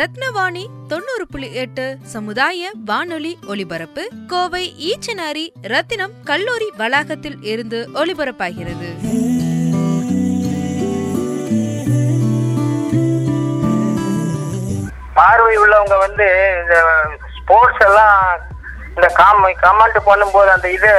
[0.00, 8.88] ரத்னவாணி தொண்ணூறு புள்ளி எட்டு சமுதாய வானொலி ஒலிபரப்பு கோவை ஈச்சனாரி ரத்தினம் கல்லூரி வளாகத்தில் இருந்து ஒலிபரப்பாகிறது.
[15.14, 16.28] பார்வை உள்ளவங்க வந்து
[16.60, 16.76] இந்த
[17.36, 18.20] ஸ்போர்ட்ஸ் எல்லாம்
[18.96, 20.94] இந்த காம் கமெண்ட் பண்ணும்போது அந்த இதை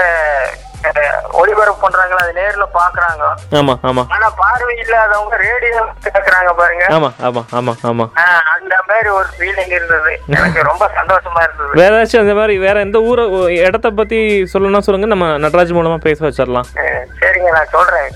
[1.31, 3.23] ஒளிபரப்பு பண்றாங்களா அது நேர்ல பாக்குறாங்க.
[3.59, 4.03] ஆமா ஆமா.
[4.15, 6.85] ஆனா பார்வை இல்லாதவங்க ரேடியோ கேக்குறாங்க பாருங்க.
[6.89, 8.05] ஆமா ஆமா ஆமா ஆமா.
[8.53, 10.19] அந்த மாதிரி ஒரு ஃபீலிங் இருந்தது.
[10.27, 11.71] எனக்கு ரொம்ப சந்தோஷமா இருந்தது.
[11.81, 15.05] வேற ஏதாச்சும் அந்த மாதிரி வேற எந்த ஊரை இடத்த பத்தி சொல்லணும்னா சொல்லுங்க.
[15.05, 16.69] நம்ம நடராஜ் மூலமா பேச வச்சிடலாம்.
[16.73, 18.09] சரிங்க நான் சொல்றேன்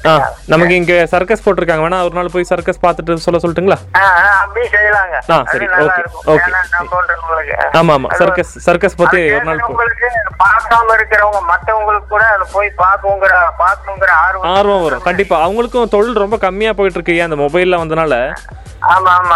[0.53, 1.83] நமக்கு இங்க சர்க்கஸ் போட்டிருக்காங்க.
[1.85, 3.77] வேணா ஒரு நாள் போய் சர்க்கஸ் பார்த்துட்டு சொல்ல சொல்லட்டுங்களா?
[4.41, 5.15] அப்படியே செய்யலாங்க.
[5.33, 6.01] ஆ, சரி, ஓகே,
[6.33, 6.51] ஓகே.
[7.79, 8.09] ஆமா ஆமா.
[8.21, 10.09] சர்க்கஸ் சர்க்கஸ் பத்தி ஒரு நாள் உங்களுக்கு
[10.43, 13.33] பார்க்காம இருக்கிறவங்க மத்தவங்களுக்கு கூட அதை போய் பார்க்கணுங்கிற
[13.63, 15.05] பார்க்கணுங்கிற ஆர்வம் ஆர்வம் வரும்.
[15.09, 15.37] கண்டிப்பா.
[15.47, 18.13] அவங்களுக்கும் தொழில் ரொம்ப கம்மியா போயிட்டு இருக்கு அந்த மொபைல்ல வந்தனால?
[18.93, 19.35] ஆமா ஆமா.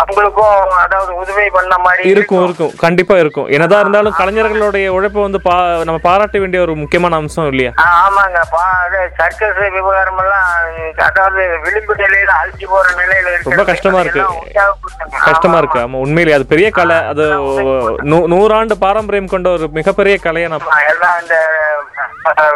[0.00, 2.72] அவங்களுக்கும் அதாவது உதவி பண்ண மாதிரி இருக்கும் இருக்கும்.
[2.84, 3.46] கண்டிப்பா இருக்கும்.
[3.46, 5.40] என்னதான் இருந்தாலும் கலைஞர்களுடைய உழைப்பை வந்து
[5.88, 7.72] நம்ம பாராட்ட வேண்டிய ஒரு முக்கியமான அம்சம் இல்லையா?
[8.00, 8.40] ஆமாங்க.
[8.78, 10.48] அது சர்க்கஸ் விவகாரம் எல்லாம்
[11.06, 14.22] அதாவது விளிம்பு நிலையில அழிஞ்சு போற நிலையில இருக்கு ரொம்ப கஷ்டமா இருக்கு.
[15.26, 15.78] கஷ்டமா இருக்கு.
[15.80, 16.98] ஆமா உண்மையிலேயே அது பெரிய கலை.
[17.06, 17.24] அது
[18.32, 21.36] நூறாண்டு பாரம்பரியம் கொண்ட ஒரு மிகப்பெரிய கலையை நம்ம எல்லாம் இந்த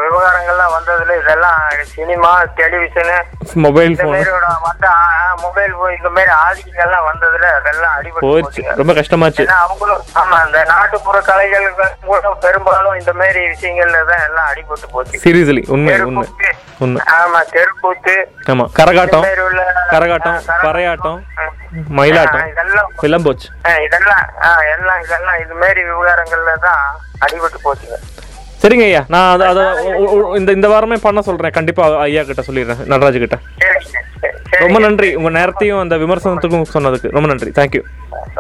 [0.03, 1.59] விவகாரங்கள்லாம் வந்ததுல இதெல்லாம்
[1.93, 3.17] சினிமா டெலிவிஷனு
[3.65, 3.95] மொபைல்
[4.67, 4.87] வந்த
[5.43, 8.63] மொபைல் இந்த மாதிரி ஆதிக்கங்கள்லாம் வந்ததுல அதெல்லாம் அடிபட்டு.
[8.81, 9.45] ரொம்ப கஷ்டமாச்சு.
[9.63, 11.67] அவங்களும் ஆமா இந்த நாட்டுப்புற கலைகள்
[12.09, 15.21] கூட பெரும்பாலும் இந்த மாதிரி விஷயங்கள்ல தான் எல்லாம் அடிபட்டு போச்சு.
[15.25, 15.95] சீரியஸ்லி உண்மை
[16.85, 18.15] உண்மை ஆமா தெருக்கூத்து.
[18.53, 19.27] ஆமா கரகாட்டம்
[19.95, 21.21] கரகாட்டம் பறையாட்டம்
[21.99, 23.49] மயிலாட்டம் இதெல்லாம் போச்சு.
[23.87, 24.25] இதெல்லாம்
[24.75, 26.83] எல்லாம் இதெல்லாம் இது மாதிரி விவகாரங்கள்ல தான்
[27.27, 27.99] அடிபட்டு போச்சுங்க
[28.63, 29.03] சரிங்க ஐயா.
[29.15, 29.63] நான் அதை
[30.39, 31.55] இந்த இந்த வாரமே பண்ண சொல்றேன்.
[31.59, 32.81] கண்டிப்பா ஐயா கிட்ட சொல்லிடுறேன்.
[32.93, 34.63] நடராஜ் கிட்ட சரிங்க சரி, சரி.
[34.65, 35.11] ரொம்ப நன்றி.
[35.21, 37.51] உங்க நேரத்தையும் அந்த விமர்சனத்துக்கும் சொன்னதுக்கு ரொம்ப நன்றி.
[37.61, 37.83] தேங்க்யூ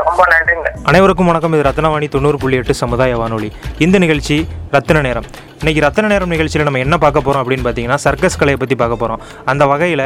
[0.00, 0.68] ரொம்ப நன்றிங்க.
[0.90, 1.54] அனைவருக்கும் வணக்கம்.
[1.56, 3.50] இது ரத்னவாணி தொண்ணூறு புள்ளி எட்டு சமுதாய வானொலி.
[3.86, 4.36] இந்த நிகழ்ச்சி
[4.74, 5.28] ரத்தின நேரம்.
[5.60, 9.20] இன்றைக்கி ரத்தன நேரம் நிகழ்ச்சியில் நம்ம என்ன பார்க்க போகிறோம் அப்படின்னு பார்த்தீங்கன்னா சர்க்கஸ் கலையை பற்றி பார்க்க போகிறோம்
[9.50, 10.02] அந்த வகையில்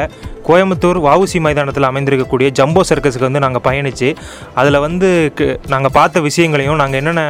[0.47, 4.09] கோயம்புத்தூர் வவுசி மைதானத்தில் அமைந்திருக்கக்கூடிய ஜம்போ சர்க்கஸுக்கு வந்து நாங்கள் பயணித்து
[4.61, 5.09] அதில் வந்து
[5.73, 7.21] நாங்கள் பார்த்த விஷயங்களையும் நாங்கள் என்னென்ன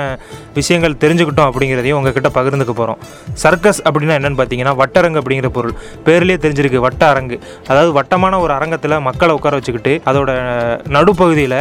[0.58, 3.00] விஷயங்கள் தெரிஞ்சுக்கிட்டோம் அப்படிங்கிறதையும் உங்ககிட்ட பகிர்ந்துக்க போகிறோம்
[3.44, 5.76] சர்க்கஸ் அப்படின்னா என்னென்னு பார்த்தீங்கன்னா வட்டரங்கு அப்படிங்கிற பொருள்.
[6.08, 7.38] பேர்லேயே தெரிஞ்சிருக்கு வட்ட அரங்கு
[7.70, 10.30] அதாவது வட்டமான ஒரு அரங்கத்தில் மக்களை உட்கார வச்சுக்கிட்டு அதோட
[10.98, 11.58] நடுப்பகுதியில்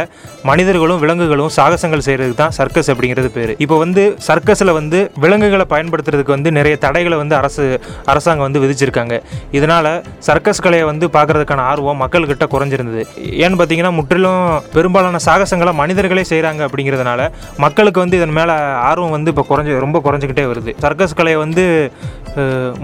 [0.51, 3.53] மனிதர்களும் விலங்குகளும் சாகசங்கள் செய்கிறதுக்கு தான் சர்க்கஸ் அப்படிங்கிறது பேர்.
[3.65, 7.63] இப்போ வந்து சர்க்கஸில் வந்து விலங்குகளை பயன்படுத்துறதுக்கு வந்து நிறைய தடைகளை வந்து அரசு
[8.11, 9.15] அரசாங்கம் வந்து விதிச்சிருக்காங்க.
[9.57, 9.91] இதனால்
[10.27, 13.03] சர்க்கஸ் கலையை வந்து பார்க்கறதுக்கான ஆர்வம் மக்கள்கிட்ட குறைஞ்சிருந்தது.
[13.43, 14.43] ஏன்னு பார்த்தீங்கன்னா முற்றிலும்
[14.75, 17.29] பெரும்பாலான சாகசங்களை மனிதர்களே செய்கிறாங்க அப்படிங்கிறதுனால
[17.65, 18.57] மக்களுக்கு வந்து இதன் மேலே
[18.91, 20.73] ஆர்வம் வந்து இப்போ குறைஞ்சி ரொம்ப குறைஞ்சிக்கிட்டே வருது.
[20.85, 21.65] சர்க்கஸ் கலையை வந்து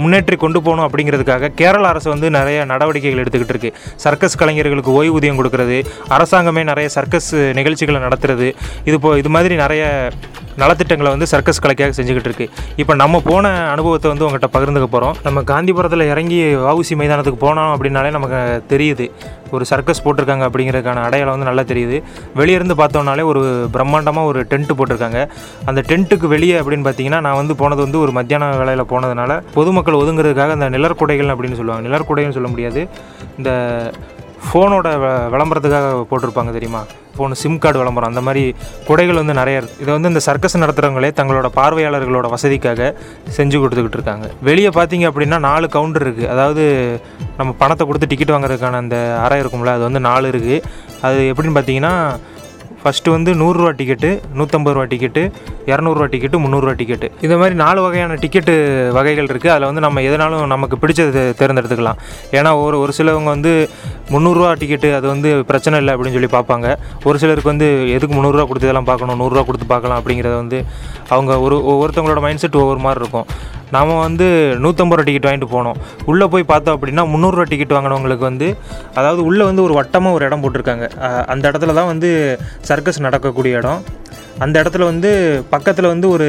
[0.01, 3.71] முன்னேற்றி கொண்டு போகணும் அப்படிங்கிறதுக்காக கேரள அரசு வந்து நிறைய நடவடிக்கைகள் எடுத்துக்கிட்டு இருக்கு.
[4.03, 5.77] சர்க்கஸ் கலைஞர்களுக்கு ஓய்வூதியம் கொடுக்கறது
[6.17, 8.47] அரசாங்கமே நிறைய சர்க்கஸ் நிகழ்ச்சிகளை நடத்துறது
[8.89, 9.83] இது போ இது மாதிரி நிறைய
[10.61, 12.47] நலத்திட்டங்களை வந்து சர்க்கஸ் கலைக்காக செஞ்சுக்கிட்டு இருக்கு.
[12.81, 18.11] இப்போ நம்ம போன அனுபவத்தை வந்து உங்கள்கிட்ட பகிர்ந்துக்க போகிறோம் நம்ம காந்திபுரத்தில் இறங்கி வவுசி மைதானத்துக்கு போனோம் அப்படின்னாலே
[18.17, 18.39] நமக்கு
[18.73, 19.07] தெரியுது.
[19.55, 21.97] ஒரு சர்க்கஸ் போட்டிருக்காங்க அப்படிங்கிறதுக்கான அடையாளம் வந்து நல்லா தெரியுது.
[22.39, 23.41] வெளியே இருந்து பார்த்தோம்னாலே ஒரு
[23.73, 25.21] பிரம்மாண்டமாக ஒரு டென்ட்டு போட்டிருக்காங்க.
[25.69, 30.57] அந்த டென்ட்டுக்கு வெளியே அப்படின்னு பார்த்தீங்கன்னா நான் வந்து போனது வந்து ஒரு மத்தியான வேலையில் போனதுனால பொதுமக்கள் ஒதுங்குறதுக்காக
[30.57, 31.85] அந்த நிலர்குடைகள் அப்படின்னு சொல்லுவாங்க.
[31.89, 32.83] நிழற்குடைன்னு சொல்ல முடியாது.
[33.39, 33.51] இந்த
[34.41, 36.81] ஃபோனோட வ- விளம்பரத்துக்காக போட்டிருப்பாங்க தெரியுமா?
[37.17, 38.55] ஃபோன் சிம் கார்டு விளம்பரம் அந்த மாதிரி
[38.87, 39.81] குடைகள் வந்து நிறைய இருக்கு.
[39.81, 42.81] இதை வந்து இந்த சர்க்கஸ் நடத்துகிறவங்களே தங்களோட பார்வையாளர்களோட வசதிக்காக
[43.37, 44.27] செஞ்சு கொடுத்துக்கிட்டு இருக்காங்க.
[44.41, 46.63] வெளியே பார்த்தீங்க அப்படின்னா நாலு கவுண்டர் இருக்குது அதாவது
[47.37, 50.57] நம்ம பணத்தை கொடுத்து டிக்கெட் வாங்குறதுக்கான அந்த அறை இருக்கும்ல அது வந்து நாலு இருக்குது
[51.01, 51.93] அது எப்படின்னு பார்த்தீங்கன்னா
[52.83, 55.23] ஃபஸ்ட்டு வந்து நூறுரூவா டிக்கெட்டு நூற்றம்பது ரூபா டிக்கெட்டு
[55.71, 58.53] இரநூறுவா டிக்கெட்டு முந்நூறுரூவா டிக்கெட்டு இந்த மாதிரி நாலு வகையான டிக்கெட்டு
[58.97, 61.99] வகைகள் இருக்குது அதில் வந்து நம்ம எதனாலும் நமக்கு பிடிச்சது தேர்ந்தெடுத்துக்கலாம்.
[62.37, 63.53] ஏன்னா ஒரு ஒரு சிலவங்க வந்து
[64.13, 66.67] முந்நூறுரூவா டிக்கெட்டு அது வந்து பிரச்சனை இல்லை அப்படின்னு சொல்லி பார்ப்பாங்க.
[67.09, 70.59] ஒரு சிலருக்கு வந்து எதுக்கு முந்நூறுரூவா கொடுத்து இதெல்லாம் பார்க்கணும் நூறுரூவா கொடுத்து பார்க்கலாம் அப்படிங்கிறத வந்து
[71.15, 73.27] அவங்க ஒரு ஒவ்வொருத்தவங்களோட மைண்ட் செட் ஒவ்வொரு மாதிரி இருக்கும்.
[73.75, 74.25] நாம் வந்து
[74.63, 75.77] நூற்றம்பது ரூபா டிக்கெட் வாங்கிட்டு போனோம்.
[76.11, 78.47] உள்ளே போய் பார்த்தோம் அப்படின்னா முந்நூறுரூவா டிக்கெட் வாங்கினவங்களுக்கு வந்து
[78.99, 80.87] அதாவது உள்ளே வந்து ஒரு வட்டமாக ஒரு இடம் போட்டிருக்காங்க.
[81.33, 82.09] அந்த இடத்துல தான் வந்து
[82.71, 83.81] சர்க்கஸ் நடக்கக்கூடிய இடம்.
[84.43, 85.09] அந்த இடத்துல வந்து
[85.53, 86.27] பக்கத்தில் வந்து ஒரு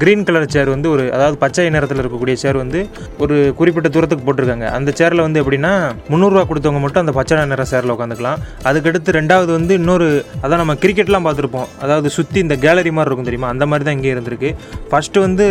[0.00, 2.80] க்ரீன் கலர் சேர் வந்து ஒரு அதாவது பச்சை நிறத்தில் இருக்கக்கூடிய சேர் வந்து
[3.22, 4.66] ஒரு குறிப்பிட்ட தூரத்துக்கு போட்டிருக்காங்க.
[4.78, 5.72] அந்த சேரில் வந்து எப்படின்னா
[6.12, 8.40] முந்நூறுரூவா கொடுத்தவங்க மட்டும் அந்த பச்சை நிற சேரில் உட்காந்துக்கலாம்.
[8.70, 10.08] அதுக்கடுத்து ரெண்டாவது வந்து இன்னொரு
[10.44, 11.68] அதான் நம்ம கிரிக்கெட்லாம் பார்த்துருப்போம்.
[11.84, 13.52] அதாவது சுற்றி இந்த கேலரி மாதிரி இருக்கும் தெரியுமா?
[13.54, 14.52] அந்த மாதிரி தான் இங்கே இருந்திருக்கு.
[14.90, 15.46] ஃபஸ்ட்டு வந்து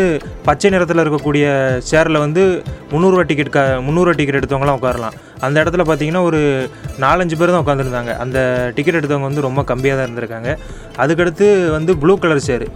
[0.50, 1.46] பச்சை நிறத்தில் இருக்கக்கூடிய
[1.92, 2.44] சேரில் வந்து
[2.94, 5.18] முந்நூறுரூவா டிக்கெட் க முந்நூறுரூவா டிக்கெட் எடுத்தவங்களாம் உட்காரலாம்.
[5.46, 6.40] அந்த இடத்துல பார்த்தீங்கன்னா ஒரு
[7.04, 8.40] நாலஞ்சு பேர் தான் உட்காந்துருந்தாங்க அந்த
[8.76, 10.50] டிக்கெட் எடுத்தவங்க வந்து ரொம்ப கம்மியாக தான் இருந்திருக்காங்க.
[11.04, 11.48] அதுக்கடுத்து
[11.78, 12.68] வந்து ப்ளூ கலர் சேரு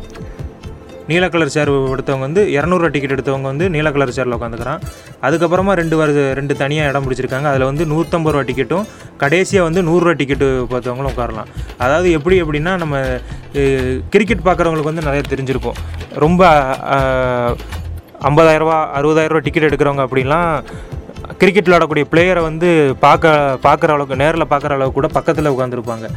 [1.10, 4.80] நீல கலர் சேர் எடுத்தவங்க வந்து இரநூறுவா டிக்கெட் எடுத்தவங்க வந்து நீல கலர் சேரில் உட்காந்துக்கிறான்.
[5.26, 7.48] அதுக்கப்புறமா ரெண்டு வருது ரெண்டு தனியாக இடம் பிடிச்சிருக்காங்க.
[7.52, 8.88] அதில் வந்து நூற்றம்பது ரூபா டிக்கெட்டும்
[9.24, 11.52] கடைசியாக வந்து நூறுரூவா டிக்கெட்டு பார்த்தவங்களும் உட்காரலாம்.
[11.84, 13.04] அதாவது எப்படி எப்படின்னா நம்ம
[14.16, 15.80] கிரிக்கெட் பார்க்குறவங்களுக்கு வந்து நிறைய தெரிஞ்சிருக்கும்.
[16.26, 16.42] ரொம்ப
[18.30, 20.52] ஐம்பதாயிரரூபா அறுபதாயிரரூவா டிக்கெட் எடுக்கிறவங்க அப்படிலாம்
[21.42, 22.70] கிரிக்கெட் விளாடக்கூடிய பிளேயரை வந்து
[23.06, 23.34] பார்க்க
[23.66, 26.08] பார்க்குற அளவுக்கு நேரில் பார்க்குற அளவுக்கு கூட பக்கத்தில் உட்காந்துருப்பாங்க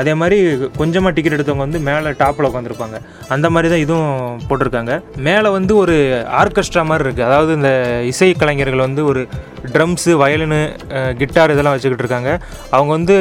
[0.00, 0.38] அதே மாதிரி
[0.80, 2.96] கொஞ்சமாக டிக்கெட் எடுத்தவங்க வந்து மேலே டாப்பில் உட்காந்துருப்பாங்க
[3.34, 4.92] அந்த மாதிரி தான் இதுவும் போட்டிருக்காங்க.
[5.28, 5.96] மேலே வந்து ஒரு
[6.42, 7.72] ஆர்கெஸ்ட்ரா மாதிரி இருக்குது அதாவது இந்த
[8.12, 9.22] இசை கலைஞர்கள் வந்து ஒரு
[9.74, 10.60] ட்ரம்ஸு வயலினு
[11.22, 12.32] கிட்டார் இதெல்லாம் வச்சுக்கிட்டு இருக்காங்க.
[12.76, 13.16] அவங்க வந்து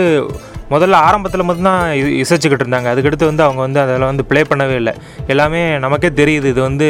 [0.74, 2.92] முதல்ல ஆரம்பத்தில் மட்டும்தான் இது இசைச்சிக்கிட்டு இருந்தாங்க.
[2.94, 4.94] அதுக்கடுத்து வந்து அவங்க வந்து அதில் வந்து ப்ளே பண்ணவே இல்லை.
[5.34, 6.90] எல்லாமே நமக்கே தெரியுது இது வந்து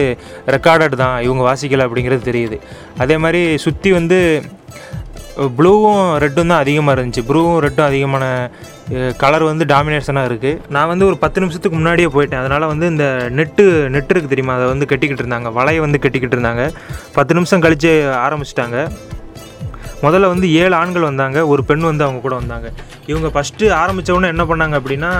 [0.55, 2.59] ரெக்கார்டட் தான் இவங்க வாசிக்கலை அப்படிங்கிறது தெரியுது.
[3.05, 4.19] அதே மாதிரி சுற்றி வந்து
[5.57, 7.23] ப்ளூவும் ரெட்டும் தான் அதிகமாக இருந்துச்சு.
[7.29, 8.25] ப்ளூவும் ரெட்டும் அதிகமான
[9.21, 12.41] கலர் வந்து டாமினேஷனாக இருக்குது நான் வந்து ஒரு பத்து நிமிஷத்துக்கு முன்னாடியே போயிட்டேன்.
[12.43, 13.05] அதனால் வந்து இந்த
[13.39, 13.63] நெட்டு
[13.95, 14.55] நெட்டு இருக்குது தெரியுமா?
[14.59, 15.51] அதை வந்து கட்டிக்கிட்டு இருந்தாங்க.
[15.59, 16.65] வலையை வந்து கட்டிக்கிட்டு இருந்தாங்க.
[17.17, 17.91] பத்து நிமிஷம் கழித்து
[18.25, 18.77] ஆரம்பிச்சிட்டாங்க.
[20.05, 22.67] முதல்ல வந்து ஏழு ஆண்கள் வந்தாங்க ஒரு பெண் வந்து அவங்க கூட வந்தாங்க.
[23.11, 25.11] இவங்க ஃபஸ்ட்டு ஆரம்பித்தவொடனே என்ன பண்ணாங்க அப்படின்னா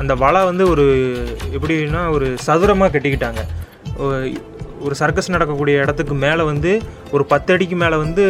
[0.00, 0.84] அந்த வலை வந்து ஒரு
[1.56, 3.42] எப்படின்னா ஒரு சதுரமாக கட்டிக்கிட்டாங்க.
[4.86, 6.70] ஒரு சர்க்கஸ் நடக்கக்கூடிய இடத்துக்கு மேலே வந்து
[7.14, 8.24] ஒரு பத்து அடிக்கு மேலே வந்து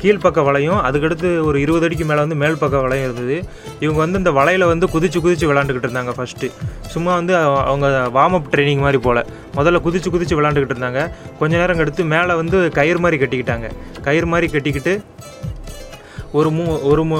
[0.00, 3.36] கீழ்ப்பக்க வளையும் அதுக்கடுத்து ஒரு இருபது அடிக்கு மேலே வந்து மேல் பக்க வளையம் இருந்தது.
[3.84, 6.50] இவங்க வந்து இந்த வலையில் வந்து குதிச்சு குதிச்சு விளாண்டுக்கிட்டு இருந்தாங்க ஃபஸ்ட்டு
[6.94, 7.34] சும்மா வந்து
[7.70, 9.22] அவங்க வார்ம் அப் ட்ரைனிங் மாதிரி போல்.
[9.58, 11.02] முதல்ல குதிச்சு குதிச்சு விளாண்டுக்கிட்டு இருந்தாங்க.
[11.40, 13.68] கொஞ்ச நேரம் எடுத்து மேலே வந்து கயிறு மாதிரி கட்டிக்கிட்டாங்க.
[14.08, 14.94] கயிறு மாதிரி கட்டிக்கிட்டு
[16.38, 17.18] ஒரு மூ ஒரு மூ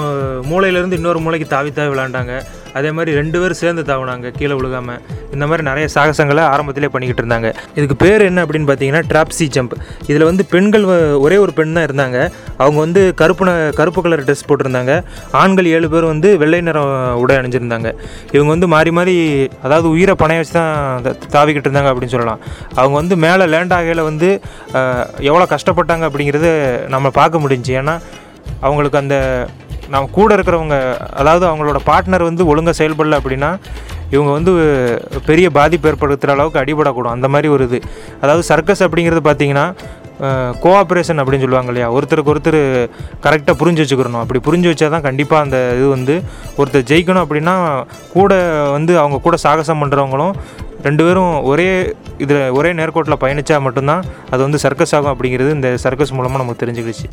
[0.48, 2.32] மூலையிலேருந்து இன்னொரு மூலைக்கு தாவி தாவி விளாண்டாங்க
[2.78, 5.00] அதே மாதிரி ரெண்டு பேரும் சேர்ந்து தாவுனாங்க கீழே விழுகாமல்
[5.32, 7.48] இந்த மாதிரி நிறைய சாகசங்களை ஆரம்பத்திலே பண்ணிக்கிட்டு இருந்தாங்க.
[7.74, 9.74] இதுக்கு பேர் என்ன அப்படின்னு பார்த்தீங்கன்னா ட்ராப்ஸி ஜம்ப்
[10.06, 10.84] இதில் வந்து பெண்கள்
[11.26, 12.16] ஒரே ஒரு பெண் தான் இருந்தாங்க.
[12.56, 14.92] அவங்க வந்து கருப்பு ந- கருப்பு கலர் ட்ரெஸ் போட்டிருந்தாங்க.
[15.32, 17.88] ஆண்கள் ஏழு பேர் வந்து வெள்ளை நிறம் உடை அணிஞ்சிருந்தாங்க.
[18.32, 19.16] இவங்க வந்து மாறி மாறி
[19.62, 22.40] அதாவது உயிரை பணைய வச்சு தான் த- தாவிக்கிட்டு இருந்தாங்க அப்படின்னு சொல்லலாம்.
[22.74, 24.30] அவங்க வந்து மேலே லேண்ட் ஆகையில் வந்து
[25.20, 26.48] எவ்வளோ கஷ்டப்பட்டாங்க அப்படிங்கிறத
[26.88, 27.94] நம்ம பார்க்க முடிஞ்சு ஏன்னா
[28.60, 29.16] அவங்களுக்கு அந்த
[29.92, 30.76] நம்ம கூட இருக்கிறவங்க
[31.20, 33.50] அதாவது அவங்களோட பார்ட்னர் வந்து ஒழுங்காக செயல்படல அப்படின்னா
[34.14, 34.52] இவங்க வந்து
[35.28, 37.14] பெரிய பாதிப்பு ஏற்படுத்துகிற அளவுக்கு அடிபடக்கூடும்.
[37.16, 37.78] அந்த மாதிரி ஒரு இது.
[38.22, 39.66] அதாவது சர்க்கஸ் அப்படிங்கிறது பார்த்தீங்கன்னா
[40.62, 41.88] கோஆப்ரேஷன் அப்படின்னு சொல்லுவாங்க இல்லையா?
[41.96, 42.60] ஒருத்தருக்கு ஒருத்தர்
[43.24, 46.14] கரெக்டாக புரிஞ்சு வச்சுக்கிறணும் அப்படி புரிஞ்சு வச்சா தான் கண்டிப்பாக அந்த இது வந்து
[46.60, 47.54] ஒருத்தர் ஜெயிக்கணும் அப்படின்னா
[48.16, 48.32] கூட
[48.76, 50.34] வந்து அவங்க கூட சாகசம் பண்ணுறவங்களும்
[50.86, 51.70] ரெண்டு பேரும் ஒரே
[52.24, 57.08] இதில் ஒரே நேர்கோட்டில் பயணித்தா மட்டும்தான் அது வந்து சர்க்கஸ் ஆகும் அப்படிங்கிறது இந்த சர்க்கஸ் மூலமாக நமக்கு தெரிஞ்சுக்கிடுச்சு.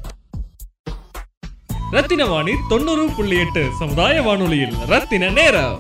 [1.92, 4.74] ரத்தின வாணி தொண்ணூறு புள்ளி எட்டு சமுதாய வானொலியில்.
[4.88, 5.80] ரத்தின நேரம்.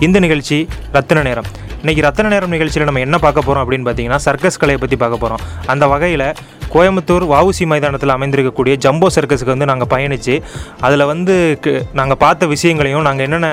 [0.00, 1.44] இந்த நிகழ்ச்சி ரத்தின நேரம்.
[1.80, 5.42] இன்னைக்கு ரத்தன நேரம் நிகழ்ச்சியில் நம்ம என்ன பார்க்க போகிறோம் அப்படின்னு பார்த்தீங்கன்னா சர்க்கஸ் கலையை பற்றி பார்க்க போகிறோம்
[5.72, 6.24] அந்த வகையில்
[6.74, 10.34] கோயம்புத்தூர் வவுசி மைதானத்தில் அமைந்திருக்கக்கூடிய ஜம்போ சர்க்கஸுக்கு வந்து நாங்கள் பயணித்து
[10.86, 11.34] அதில் வந்து
[12.00, 13.50] நாங்கள் பார்த்த விஷயங்களையும் நாங்கள் என்னென்ன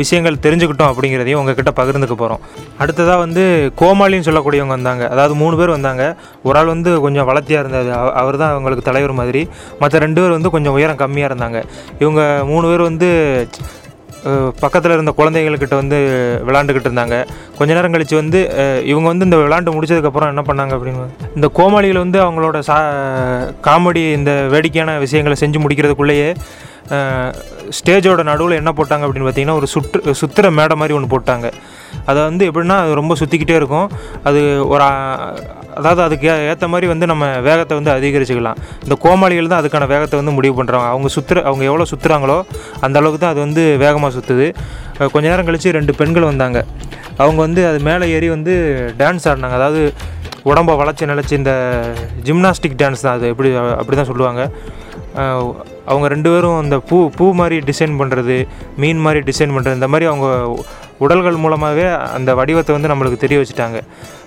[0.00, 2.42] விஷயங்கள் தெரிஞ்சுக்கிட்டோம் அப்படிங்கிறதையும் உங்ககிட்ட பகிர்ந்துக்க போகிறோம்
[2.82, 3.42] அடுத்ததாக வந்து
[3.80, 5.04] கோமாளின்னு சொல்லக்கூடியவங்க வந்தாங்க.
[5.14, 6.04] அதாவது மூணு பேர் வந்தாங்க.
[6.46, 7.90] ஒரு ஆள் வந்து கொஞ்சம் வளர்த்தியாக இருந்தார்.
[8.22, 9.42] அவர் தான் அவங்களுக்கு தலைவர் மாதிரி.
[9.82, 11.60] மற்ற ரெண்டு பேர் வந்து கொஞ்சம் உயரம் கம்மியாக இருந்தாங்க.
[12.02, 12.22] இவங்க
[12.52, 13.10] மூணு பேர் வந்து
[14.62, 15.98] பக்கத்தில் இருந்த குழந்தைகள்கிட்ட வந்து
[16.48, 17.16] விளாண்டுக்கிட்டு இருந்தாங்க.
[17.58, 18.40] கொஞ்ச நேரம் கழித்து வந்து
[18.90, 21.06] இவங்க வந்து இந்த விளாண்டு முடிச்சதுக்கப்புறம் என்ன பண்ணாங்க அப்படின்னு
[21.38, 22.76] இந்த கோமாளிகள் வந்து அவங்களோட சா
[23.68, 26.28] காமெடி இந்த வேடிக்கையான விஷயங்களை செஞ்சு முடிக்கிறதுக்குள்ளேயே
[27.78, 31.46] ஸ்டேஜோட நடுவில் என்ன போட்டாங்க அப்படின்னு பார்த்தீங்கன்னா ஒரு சுற்று சுத்துற மேடை மாதிரி ஒன்று போட்டாங்க.
[32.10, 33.88] அதை வந்து எப்படின்னா அது ரொம்ப சுற்றிக்கிட்டே இருக்கும்.
[34.28, 34.40] அது
[34.72, 34.86] ஒரு
[35.78, 38.58] அதாவது அதுக்கு ஏற்ற மாதிரி வந்து நம்ம வேகத்தை வந்து அதிகரிச்சுக்கலாம்.
[38.84, 42.38] இந்த கோமாளிகள் தான் அதுக்கான வேகத்தை வந்து முடிவு பண்ணுறாங்க அவங்க சுற்றுற அவங்க எவ்வளோ சுற்றுறாங்களோ
[42.86, 44.48] அந்த அளவுக்கு தான் அது வந்து வேகமாக சுற்றுது
[45.12, 46.58] கொஞ்ச நேரம் கழித்து ரெண்டு பெண்கள் வந்தாங்க.
[47.22, 48.54] அவங்க வந்து அது மேலே ஏறி வந்து
[49.00, 49.56] டான்ஸ் ஆடினாங்க.
[49.60, 49.82] அதாவது
[50.50, 51.52] உடம்பை வளைச்சி நிலச்சி இந்த
[52.28, 53.26] ஜிம்னாஸ்டிக் டான்ஸ் தான் அது.
[53.32, 53.50] எப்படி
[53.80, 54.42] அப்படி தான் சொல்லுவாங்க
[55.92, 58.36] அவங்க ரெண்டு பேரும் அந்த பூ பூ மாதிரி டிசைன் பண்ணுறது
[58.82, 60.28] மீன் மாதிரி டிசைன் பண்ணுறது இந்த மாதிரி அவங்க
[61.04, 63.78] உடல்கள் மூலமாகவே அந்த வடிவத்தை வந்து நம்மளுக்கு தெரிய வச்சுட்டாங்க.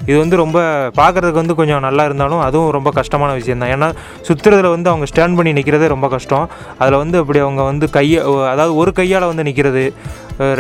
[0.10, 0.58] இது வந்து ரொம்ப
[1.00, 3.90] பார்க்குறதுக்கு வந்து கொஞ்சம் நல்லா இருந்தாலும் அதுவும் ரொம்ப கஷ்டமான விஷயம் தான் ஏன்னா
[4.28, 6.46] சுற்றுறதுல வந்து அவங்க ஸ்டாண்ட் பண்ணி நிற்கிறதே ரொம்ப கஷ்டம்.
[6.82, 8.20] அதில் வந்து அப்படி அவங்க வந்து கையை
[8.54, 9.86] அதாவது ஒரு கையால் வந்து நிற்கிறது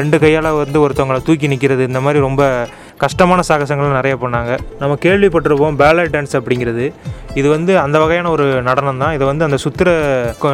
[0.01, 2.43] ரெண்டு கையால் வந்து ஒருத்தவங்கள தூக்கி நிற்கிறது இந்த மாதிரி ரொம்ப
[3.03, 4.51] கஷ்டமான சாகசங்கள் நிறைய பண்ணாங்க.
[4.81, 6.85] நம்ம கேள்விப்பட்டிருப்போம் பேலட் டான்ஸ் அப்படிங்கிறது.
[7.39, 9.13] இது வந்து அந்த வகையான ஒரு நடனம் தான்.
[9.17, 9.89] இது வந்து அந்த சுத்துற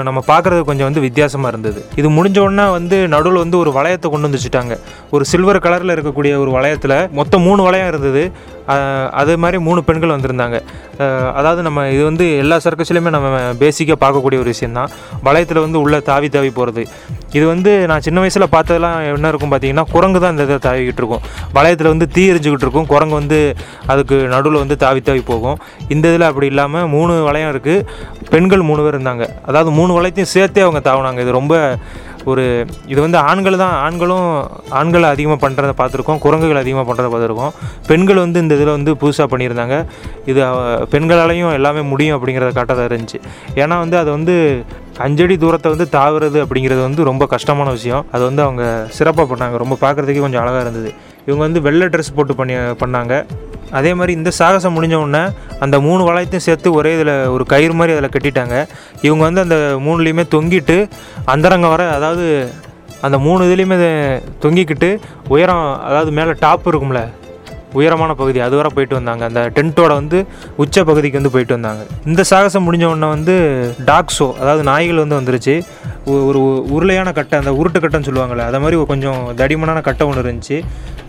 [0.07, 1.81] நம்ம பார்க்குறது கொஞ்சம் வந்து வித்தியாசமாக இருந்தது.
[1.99, 4.75] இது முடிஞ்ச உடனே வந்து நடுவில் வந்து ஒரு வளையத்தை கொண்டு வந்துச்சுட்டாங்க
[5.15, 8.23] ஒரு சில்வர் கலரில் இருக்கக்கூடிய ஒரு வளையத்தில் மொத்தம் மூணு வளையம் இருந்தது.
[9.21, 10.57] அது மாதிரி மூணு பெண்கள் வந்திருந்தாங்க.
[11.39, 14.91] அதாவது நம்ம இது வந்து எல்லா சர்க்கஸ்லையுமே நம்ம பேசிக்காக பார்க்கக்கூடிய ஒரு விஷயந்தான்
[15.27, 16.83] வளையத்தில் வந்து உள்ளே தாவி தாவி போகிறது
[17.37, 21.23] இது வந்து நான் சின்ன வயசில் பார்த்ததெல்லாம் என்ன இருக்கும் பார்த்தீங்கன்னா குரங்கு தான் இந்த இதை தாவிக்கிட்டு இருக்கும்.
[21.57, 22.87] வளையத்தில் வந்து தீ எரிஞ்சுக்கிட்டு இருக்கும்.
[22.93, 23.39] குரங்கு வந்து
[23.91, 25.57] அதுக்கு நடுவில் வந்து தாவி தாவி போகும்.
[25.95, 27.85] இந்த இதில் அப்படி இல்லாமல் மூணு வளையம் இருக்குது
[28.33, 29.25] பெண்கள் மூணு பேர் இருந்தாங்க.
[29.49, 31.19] அதாவது மூணு வளையத்தையும் சேர்த்தே அவங்க தாவினாங்க.
[31.25, 31.55] இது ரொம்ப
[32.31, 32.43] ஒரு
[32.91, 34.27] இது வந்து ஆண்கள் தான் ஆண்களும்
[34.79, 37.53] ஆண்களை அதிகமாக பண்ணுறதை பார்த்துருக்கோம் குரங்குகள் அதிகமாக பண்ணுறதை பார்த்துருக்கோம்.
[37.89, 39.77] பெண்கள் வந்து இந்த இதில் வந்து புதுசாக பண்ணியிருந்தாங்க.
[40.31, 40.41] இது
[40.93, 43.21] பெண்களாலையும் எல்லாமே முடியும் அப்படிங்கிறத காட்டதாக இருந்துச்சு.
[43.63, 44.35] ஏன்னா வந்து அது வந்து
[45.05, 48.03] அஞ்சடி தூரத்தை வந்து தாவுறது அப்படிங்கிறது வந்து ரொம்ப கஷ்டமான விஷயம்.
[48.15, 48.63] அது வந்து அவங்க
[48.97, 49.57] சிறப்பாக பண்ணாங்க.
[49.63, 50.91] ரொம்ப பார்க்குறதுக்கே கொஞ்சம் அழகாக இருந்தது.
[51.27, 53.13] இவங்க வந்து வெள்ளை ட்ரெஸ் போட்டு பண்ணி பண்ணாங்க.
[53.79, 55.21] அதே மாதிரி இந்த சாகசம் முடிஞ்ச உடனே
[55.63, 58.55] அந்த மூணு வளையத்தையும் சேர்த்து ஒரே இதில் ஒரு கயிறு மாதிரி அதில் கட்டிட்டாங்க.
[59.07, 60.77] இவங்க வந்து அந்த மூணுலேயுமே தொங்கிட்டு
[61.33, 62.25] அந்தரங்கம் வர அதாவது
[63.07, 63.77] அந்த மூணு இதுலேயுமே
[64.43, 64.89] தொங்கிக்கிட்டு
[65.35, 67.01] உயரம் அதாவது மேலே டாப் இருக்கும்ல
[67.79, 69.23] உயரமான பகுதி அது வரை போயிட்டு வந்தாங்க.
[69.29, 70.19] அந்த டென்ட்டோட வந்து
[70.63, 71.83] உச்ச பகுதிக்கு வந்து போயிட்டு வந்தாங்க.
[72.11, 73.35] இந்த சாகசம் முடிஞ்ச உடனே வந்து
[73.89, 75.55] டாக் ஷோ அதாவது நாய்கள் வந்து வந்துருச்சு.
[76.29, 76.39] ஒரு
[76.75, 80.57] உருளையான கட்டை அந்த உருட்டு கட்டைன்னு சொல்லுவாங்கள்ல அதை மாதிரி கொஞ்சம் தடிமனான கட்டை ஒன்று இருந்துச்சு.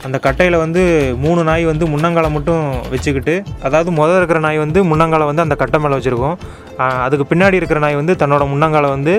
[0.07, 0.83] அந்த கட்டையில் வந்து
[1.25, 3.35] மூணு நாய் வந்து முன்னங்காலை மட்டும் வச்சுக்கிட்டு
[3.67, 6.37] அதாவது முதல் இருக்கிற நாய் வந்து முன்னங்காலை வந்து அந்த கட்டை மேலே வச்சுருக்கோம்.
[7.07, 9.15] அதுக்கு பின்னாடி இருக்கிற நாய் வந்து தன்னோட முன்னங்காலை வந்து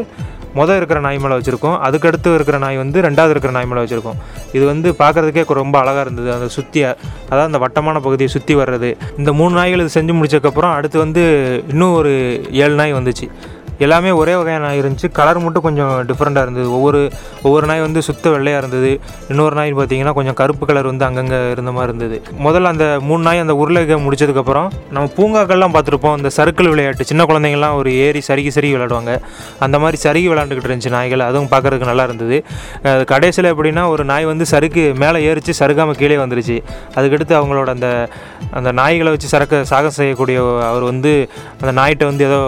[0.55, 1.77] மொதல் இருக்கிற நாய் மேலே வச்சுருக்கோம்.
[1.87, 4.19] அதுக்கடுத்து இருக்கிற நாய் வந்து ரெண்டாவது இருக்கிற நாய் மேலே வச்சுருக்கோம்.
[4.51, 6.33] இது வந்து பார்க்குறதுக்கே ரொம்ப அழகாக இருந்தது.
[6.33, 8.91] அந்த சுற்றி அதாவது அந்த வட்டமான பகுதியை சுற்றி வர்றது.
[9.17, 11.23] இந்த மூணு நாய்கள் இது செஞ்சு முடிச்சதுக்கப்புறம் அடுத்து வந்து
[11.69, 12.13] இன்னும் ஒரு
[12.51, 13.27] ஏழு நாய் வந்துச்சு.
[13.85, 15.09] எல்லாமே ஒரே வகையான நாய் இருந்துச்சு.
[15.19, 16.67] கலர் மட்டும் கொஞ்சம் டிஃப்ரெண்ட்டாக இருந்தது.
[16.77, 16.99] ஒவ்வொரு
[17.43, 18.91] ஒவ்வொரு நாய் வந்து சுத்த வெள்ளையாக இருந்தது.
[19.31, 22.17] இன்னொரு நாய் பார்த்தீங்கன்னா கொஞ்சம் கருப்பு கலர் வந்து அங்கங்கே இருந்த மாதிரி இருந்தது.
[22.45, 26.15] முதல்ல அந்த மூணு நாய் அந்த உருளைக்கை முடிச்சதுக்கப்புறம் நம்ம பூங்காக்கள்லாம் பார்த்துருப்போம்.
[26.19, 27.09] அந்த சறுக்கல் விளையாட்டு.
[27.11, 29.13] சின்ன குழந்தைங்கள்லாம் ஒரு ஏறி சருகி சருகி விளையாடுவாங்க.
[29.67, 31.25] அந்த மாதிரி சருகி விளையாண்டுக்கிட்டு இருந்துச்சு நாய்கள்.
[31.29, 32.39] அதுவும் பார்க்கறதுக்கு நல்லா இருந்தது.
[33.13, 36.57] கடைசியில் எப்படின்னா ஒரு நாய் வந்து சறுக்கு மேலே ஏறிச்சு சறுக்காமல் கீழே வந்துருச்சு.
[36.97, 37.89] அதுக்கடுத்து அவங்களோட அந்த
[38.59, 40.39] அந்த நாய்களை வச்சு சரக்க சாகம் செய்யக்கூடிய
[40.71, 41.13] அவர் வந்து
[41.61, 42.41] அந்த நாய்கிட்ட வந்து ஏதோ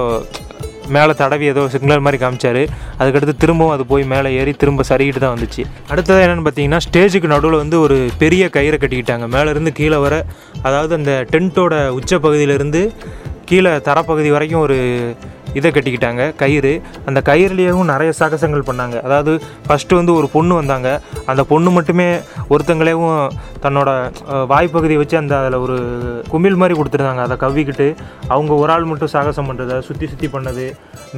[0.95, 2.63] மேலே தடவி ஏதோ சிக்னல் மாதிரி காமிச்சாரு.
[2.99, 5.63] அதுக்கடுத்து திரும்பவும் அது போய் மேலே ஏறி திரும்ப சரிக்கிட்டு தான் வந்துச்சு.
[5.91, 9.27] அடுத்தது என்னென்னு பார்த்தீங்கன்னா ஸ்டேஜுக்கு நடுவில் வந்து ஒரு பெரிய கயிறை கட்டிக்கிட்டாங்க.
[9.35, 10.25] மேலேருந்து கீழே வர
[10.61, 12.83] அதாவது அந்த டென்ட்டோட உச்ச பகுதியிலேருந்து
[13.45, 14.77] கீழே தரப்பகுதி வரைக்கும் ஒரு
[15.59, 16.21] இதை கட்டிக்கிட்டாங்க.
[16.41, 16.73] கயிறு.
[17.09, 18.95] அந்த கயிறுலேயும் நிறைய சாகசங்கள் பண்ணாங்க.
[19.07, 19.33] அதாவது
[19.67, 20.89] ஃபஸ்ட்டு வந்து ஒரு பொண்ணு வந்தாங்க.
[21.31, 22.07] அந்த பொண்ணு மட்டுமே
[22.53, 23.19] ஒருத்தங்களேவும்
[23.65, 23.89] தன்னோட
[24.53, 25.77] வாய்ப்பகுதியை வச்சு அந்த அதில் ஒரு
[26.31, 27.23] குமிழ் மாதிரி கொடுத்துருந்தாங்க.
[27.27, 27.87] அதை கவ்விக்கிட்டு
[28.33, 30.65] அவங்க ஒரு ஆள் மட்டும் சாகசம் பண்ணுறத சுற்றி சுற்றி பண்ணது.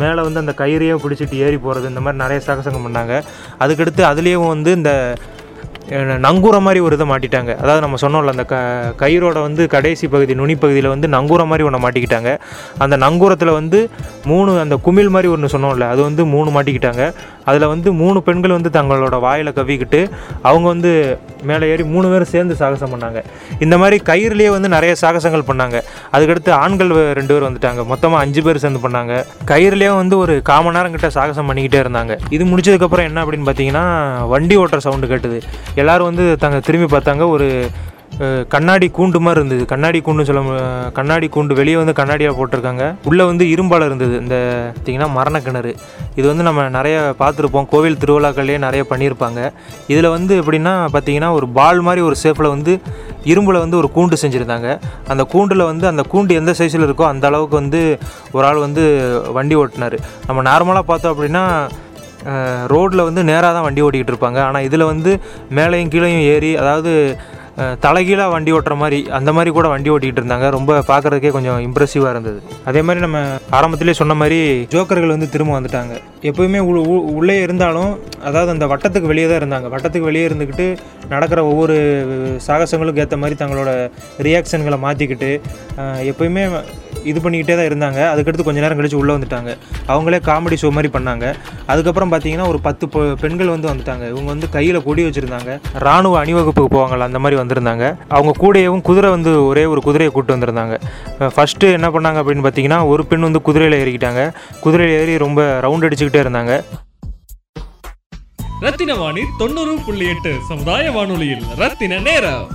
[0.03, 3.15] மேலே வந்து அந்த கயிறையே பிடிச்சிட்டு ஏறி போகிறது இந்த மாதிரி நிறைய சாகசங்கள் பண்ணாங்க.
[3.63, 4.91] அதுக்கடுத்து அதுலேயும் வந்து இந்த
[6.25, 7.51] நங்கூரம் மாதிரி ஒரு இதை மாட்டிட்டாங்க.
[7.63, 8.55] அதாவது நம்ம சொன்னோம்ல அந்த க
[9.01, 12.37] கயிறோட வந்து கடைசி பகுதி நுனி பகுதியில் வந்து நங்கூரம் மாதிரி ஒன்று மாட்டிக்கிட்டாங்க.
[12.77, 13.89] அந்த நங்கூரத்தில் வந்து
[14.25, 17.13] மூணு அந்த குமிழ் மாதிரி ஒன்று சொன்னோம்ல அது வந்து மூணு மாட்டிக்கிட்டாங்க.
[17.49, 20.01] அதில் வந்து மூணு பெண்கள் வந்து தங்களோட வாயில் கவிக்கிட்டு
[20.49, 20.91] அவங்க வந்து
[21.49, 23.19] மேலே ஏறி மூணு பேரும் சேர்ந்து சாகசம் பண்ணாங்க.
[23.65, 25.79] இந்த மாதிரி கயிறுலேயே வந்து நிறைய சாகசங்கள் பண்ணாங்க.
[26.15, 27.85] அதுக்கடுத்து ஆண்கள் ரெண்டு பேர் வந்துட்டாங்க.
[27.91, 29.13] மொத்தமாக அஞ்சு பேர் சேர்ந்து பண்ணாங்க.
[29.51, 32.15] கயிறுலேயே வந்து ஒரு காமன் நேரம் கிட்ட சாகசம் பண்ணிக்கிட்டே இருந்தாங்க.
[32.37, 33.85] இது முடிச்சதுக்கப்புறம் என்ன அப்படின்னு பார்த்தீங்கன்னா
[34.33, 35.39] வண்டி ஓட்டுற சவுண்டு கேட்டது.
[35.81, 37.25] எல்லோரும் வந்து தங்க திரும்பி பார்த்தாங்க.
[37.35, 37.49] ஒரு
[38.53, 39.63] கண்ணாடி கூண்டு மாதிரி இருந்தது.
[39.71, 40.41] கண்ணாடி கூண்டு சொல்ல
[40.97, 42.83] கண்ணாடி கூண்டு வெளியே வந்து கண்ணாடியாக போட்டிருக்காங்க.
[43.09, 44.15] உள்ளே வந்து இரும்பால் இருந்தது.
[44.23, 44.35] இந்த
[44.75, 45.71] பார்த்தீங்கன்னா மரண கிணறு.
[46.19, 47.67] இது வந்து நம்ம நிறைய பார்த்துருப்போம்.
[47.73, 49.39] கோவில் திருவிழாக்கள்லேயே நிறைய பண்ணியிருப்பாங்க.
[49.93, 52.75] இதில் வந்து எப்படின்னா பார்த்தீங்கன்னா ஒரு பால் மாதிரி ஒரு ஷேப்பில் வந்து
[53.31, 54.69] இரும்பில் வந்து ஒரு கூண்டு செஞ்சுருந்தாங்க.
[55.13, 57.81] அந்த கூண்டில் வந்து அந்த கூண்டு எந்த சைஸில் இருக்கோ அந்த அளவுக்கு வந்து
[58.35, 58.85] ஒரு ஆள் வந்து
[59.39, 59.97] வண்டி ஓட்டினார்.
[60.29, 61.45] நம்ம நார்மலாக பார்த்தோம் அப்படின்னா
[62.71, 64.39] ரோட்டில் வந்து நேராக தான் வண்டி ஓட்டிக்கிட்டு இருப்பாங்க.
[64.49, 65.11] ஆனால் இதில் வந்து
[65.57, 66.91] மேலேயும் கீழேயும் ஏறி அதாவது
[67.79, 70.49] தலைகீழாக வண்டி ஓட்டுற மாதிரி அந்த மாதிரி கூட வண்டி ஓட்டிகிட்டு இருந்தாங்க.
[70.49, 72.41] ரொம்ப பார்க்குறதுக்கே கொஞ்சம் இம்ப்ரெசிவாக இருந்தது.
[72.65, 75.97] அதே மாதிரி நம்ம ஆரம்பத்திலே சொன்ன மாதிரி ஜோக்கர்கள் வந்து திரும்ப வந்துட்டாங்க.
[76.21, 79.65] எப்போயுமே உ- உள்ளே இருந்தாலும் அதாவது அந்த வட்டத்துக்கு வெளியே தான் இருந்தாங்க.
[79.65, 80.77] வட்டத்துக்கு வெளியே இருந்துக்கிட்டு
[81.09, 81.75] நடக்கிற ஒவ்வொரு
[82.47, 85.41] சாகசங்களுக்கு ஏற்ற மாதிரி தங்களோட ரியாக்ஷன்களை மாற்றிக்கிட்டு
[85.79, 86.63] எப்போயுமே
[87.03, 87.95] இது பண்ணிக்கிட்டே தான் இருந்தாங்க.
[87.95, 89.57] அதுக்கடுத்து கொஞ்ச நேரம் கழித்து உள்ளே வந்துட்டாங்க.
[89.87, 91.33] அவங்களே காமெடி ஷோ மாதிரி பண்ணாங்க.
[91.65, 92.87] அதுக்கப்புறம் பார்த்தீங்கன்னா ஒரு பத்து
[93.21, 94.07] பெண்கள் வந்து வந்துட்டாங்க.
[94.09, 95.59] இவங்க வந்து கையில் கொடி வச்சுருந்தாங்க.
[95.73, 97.97] ராணுவ அணிவகுப்புக்கு போவாங்கல்ல அந்த மாதிரி வந்திருந்தாங்க.
[98.07, 100.81] அவங்க கூடயவும் குதிரை வந்து ஒரே ஒரு குதிரையை கூட்டு வந்திருந்தாங்க.
[101.19, 104.33] ஃபஸ்ட்டு என்ன பண்ணாங்க அப்படின்னு பார்த்தீங்கன்னா ஒரு பெண் வந்து குதிரையில் ஏறிக்கிட்டாங்க.
[104.61, 106.63] குதிரையில் ஏறி ரொம்ப ரவுண்ட் அடிச்சுக்கிட்டே இருந்தாங்க.
[108.59, 112.47] ரத்தின வாணி தொண்ணூறு புள்ளி எட்டு சமுதாய வானொலியில் ரத்தின நேரம்.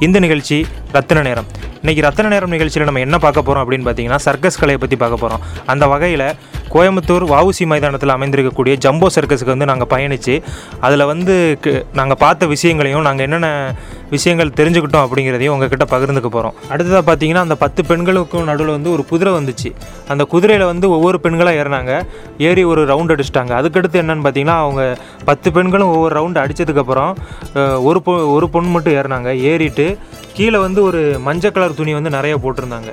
[0.00, 1.44] இந்த நிகழ்ச்சி ரத்தின நேரம்.
[1.80, 5.42] இன்னைக்கு ரத்தன நேரம் நிகழ்ச்சியில் நம்ம என்ன பார்க்க போகிறோம் அப்படின்னு பார்த்தீங்கன்னா சர்க்கஸ் கலையை பற்றி பார்க்க போகிறோம்
[5.72, 6.24] அந்த வகையில்
[6.74, 10.34] கோயம்புத்தூர் வவுசி மைதானத்தில் அமைந்திருக்கக்கூடிய ஜம்போ சர்க்கஸுக்கு வந்து நாங்கள் பயணித்து
[10.86, 11.34] அதில் வந்து
[11.98, 13.50] நாங்கள் பார்த்த விஷயங்களையும் நாங்கள் என்னென்ன
[14.14, 19.32] விஷயங்கள் தெரிஞ்சுக்கிட்டோம் அப்படிங்கிறதையும் உங்ககிட்ட பகிர்ந்துக்க போகிறோம் அடுத்ததாக பார்த்தீங்கன்னா அந்த பத்து பெண்களுக்கும் நடுவில் வந்து ஒரு குதிரை
[19.38, 19.70] வந்துச்சு.
[20.12, 21.92] அந்த குதிரையில் வந்து ஒவ்வொரு பெண்களாக ஏறினாங்க.
[22.48, 23.52] ஏறி ஒரு ரவுண்ட் அடிச்சிட்டாங்க.
[23.60, 24.82] அதுக்கடுத்து என்னென்னு பார்த்தீங்கன்னா அவங்க
[25.30, 27.12] பத்து பெண்களும் ஒவ்வொரு ரவுண்டு அடித்ததுக்கப்புறம்
[27.88, 29.30] ஒரு பொ ஒரு பொண்ணு மட்டும் ஏறினாங்க.
[29.52, 29.88] ஏறிட்டு
[30.38, 32.90] கீழே வந்து ஒரு மஞ்சள் கலர் துணி வந்து நிறைய போட்டிருந்தாங்க.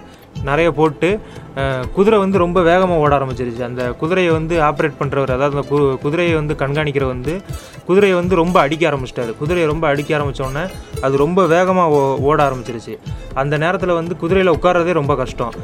[0.49, 1.09] நிறைய போட்டு
[1.97, 3.61] குதிரை வந்து ரொம்ப வேகமாக ஓட ஆரம்பிச்சிருச்சு.
[3.67, 7.33] அந்த குதிரையை வந்து ஆப்ரேட் பண்ணுறவர் அதாவது அந்த கு குதிரையை வந்து கண்காணிக்கிற வந்து
[7.89, 9.33] குதிரையை வந்து ரொம்ப அடிக்க ஆரம்பிச்சிட்டாரு.
[9.41, 10.63] குதிரையை ரொம்ப அடிக்க ஆரம்பித்தோடனே
[11.07, 12.95] அது ரொம்ப வேகமாக ஓ ஓட ஆரம்பிச்சிருச்சு.
[13.43, 15.55] அந்த நேரத்தில் வந்து குதிரையில் உட்காரதே ரொம்ப கஷ்டம்.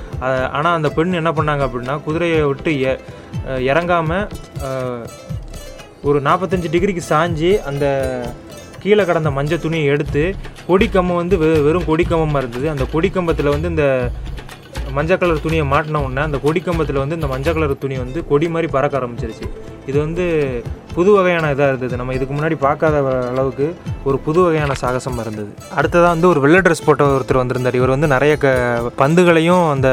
[0.58, 2.94] ஆனால் அந்த பெண் என்ன பண்ணாங்க அப்படின்னா குதிரையை விட்டு எ
[3.72, 4.26] இறங்காமல்
[6.10, 7.86] ஒரு நாற்பத்தஞ்சு டிகிரிக்கு சாஞ்சு அந்த
[8.84, 10.24] கீழே கடந்த மஞ்சள் துணியை எடுத்து
[10.70, 12.68] கொடிக்கம்பம் வந்து வெ வெறும் கொடிக்கம்பமாக இருந்தது.
[12.74, 13.86] அந்த கொடிக்கம்பத்தில் வந்து இந்த
[14.98, 18.68] மஞ்சள் கலர் துணியை மாட்டின உடனே அந்த கொடிக்கம்பத்தில் வந்து இந்த மஞ்சள் கலர் துணி வந்து கொடி மாதிரி
[18.76, 19.46] பறக்க ஆரம்பிச்சிருச்சு.
[19.90, 20.24] இது வந்து
[20.96, 22.00] புது வகையான இதாக இருந்தது.
[22.00, 22.96] நம்ம இதுக்கு முன்னாடி பார்க்காத
[23.32, 23.68] அளவுக்கு
[24.08, 25.52] ஒரு புது வகையான சாகசமாக இருந்தது.
[25.80, 27.80] அடுத்ததாக வந்து ஒரு வெள்ளை ட்ரெஸ் போட்ட ஒருத்தர் வந்திருந்தார்.
[27.80, 28.48] இவர் வந்து நிறைய க
[29.02, 29.90] பந்துகளையும் அந்த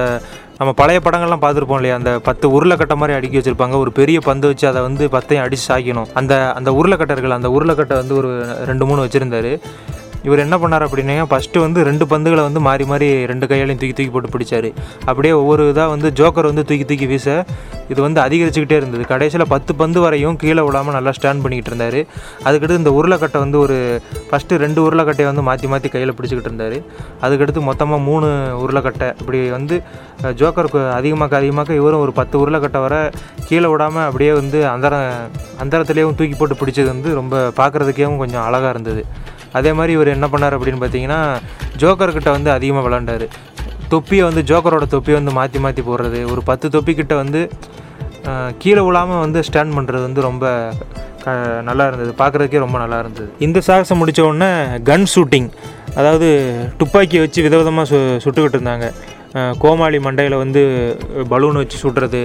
[0.59, 1.97] நம்ம பழைய படங்கள்லாம் பார்த்துருப்போம் இல்லையா?
[1.97, 3.77] அந்த பத்து உருளைக்கட்டை மாதிரி அடுக்கி வச்சிருப்பாங்க.
[3.79, 6.09] ஒரு பெரிய பந்து வச்சு அதை வந்து பத்தையும் அடிச்சு சாய்க்கணும்.
[6.15, 8.31] அந்த அந்த உருளைக்கட்டை உருளைக்கட்டர்கள் அந்த உருளைக்கட்டை வந்து ஒரு
[8.65, 9.53] ரெண்டு மூணு வச்சுருந்தாரு.
[10.27, 14.13] இவர் என்ன பண்ணார் அப்படின்னா ஃபஸ்ட்டு வந்து ரெண்டு பந்துகளை வந்து மாறி மாறி ரெண்டு கையாலையும் தூக்கி தூக்கி
[14.15, 14.71] போட்டு பிடிச்சாரு.
[15.11, 17.29] அப்படியே ஒவ்வொரு இதாக வந்து ஜோக்கர் வந்து தூக்கி தூக்கி வீச
[17.93, 19.03] இது வந்து அதிகரிச்சுக்கிட்டே இருந்தது.
[19.13, 22.01] கடைசியில் பத்து பந்து வரையும் கீழே விடாமல் நல்லா ஸ்டாண்ட் பண்ணிக்கிட்டு இருந்தார்.
[22.47, 23.77] அதுக்கடுத்து இந்த உருளைக்கட்டை வந்து ஒரு
[24.31, 26.77] ஃபஸ்ட்டு ரெண்டு உருளைக்கட்டையை வந்து மாற்றி மாற்றி கையில் பிடிச்சிக்கிட்டு இருந்தார்.
[27.27, 28.29] அதுக்கடுத்து மொத்தமாக மூணு
[28.65, 29.09] உருளைக்கட்டை.
[29.23, 29.77] இப்படி வந்து
[30.41, 32.97] ஜோக்கருக்கு அதிகமாக்க அதிகமாக்க இவரும் ஒரு பத்து உருளைக்கட்டை வர
[33.49, 34.95] கீழே விடாமல் அப்படியே வந்து அந்தர
[35.65, 39.05] அந்தரத்துலேயும் தூக்கி போட்டு பிடிச்சது வந்து ரொம்ப பார்க்குறதுக்கேவும் கொஞ்சம் அழகாக இருந்தது.
[39.59, 41.21] அதே மாதிரி இவர் என்ன பண்ணார் அப்படின்னு பார்த்தீங்கன்னா
[41.83, 43.28] ஜோக்கர்கிட்ட வந்து அதிகமாக விளாண்டாரு
[43.93, 46.19] தொப்பியை வந்து ஜோக்கரோட தொப்பியை வந்து மாற்றி மாற்றி போடுறது.
[46.33, 47.43] ஒரு பத்து தொப்பிக்கிட்ட வந்து
[48.62, 50.47] கீழே விழாமல் வந்து ஸ்டாண்ட் பண்ணுறது வந்து ரொம்ப
[51.23, 51.35] க
[51.69, 52.12] நல்லா இருந்தது.
[52.21, 53.28] பார்க்குறதுக்கே ரொம்ப நல்லா இருந்தது.
[53.47, 54.50] இந்த சாகசம் முடித்த உடனே
[54.88, 55.49] கன் ஷூட்டிங்
[55.99, 56.28] அதாவது
[56.81, 58.88] துப்பாக்கியை வச்சு விதவிதமாக சு சுட்டுக்கிட்டு இருந்தாங்க.
[59.62, 60.62] கோமாளி மண்டையில் வந்து
[61.33, 62.23] பலூன் வச்சு சுடுறது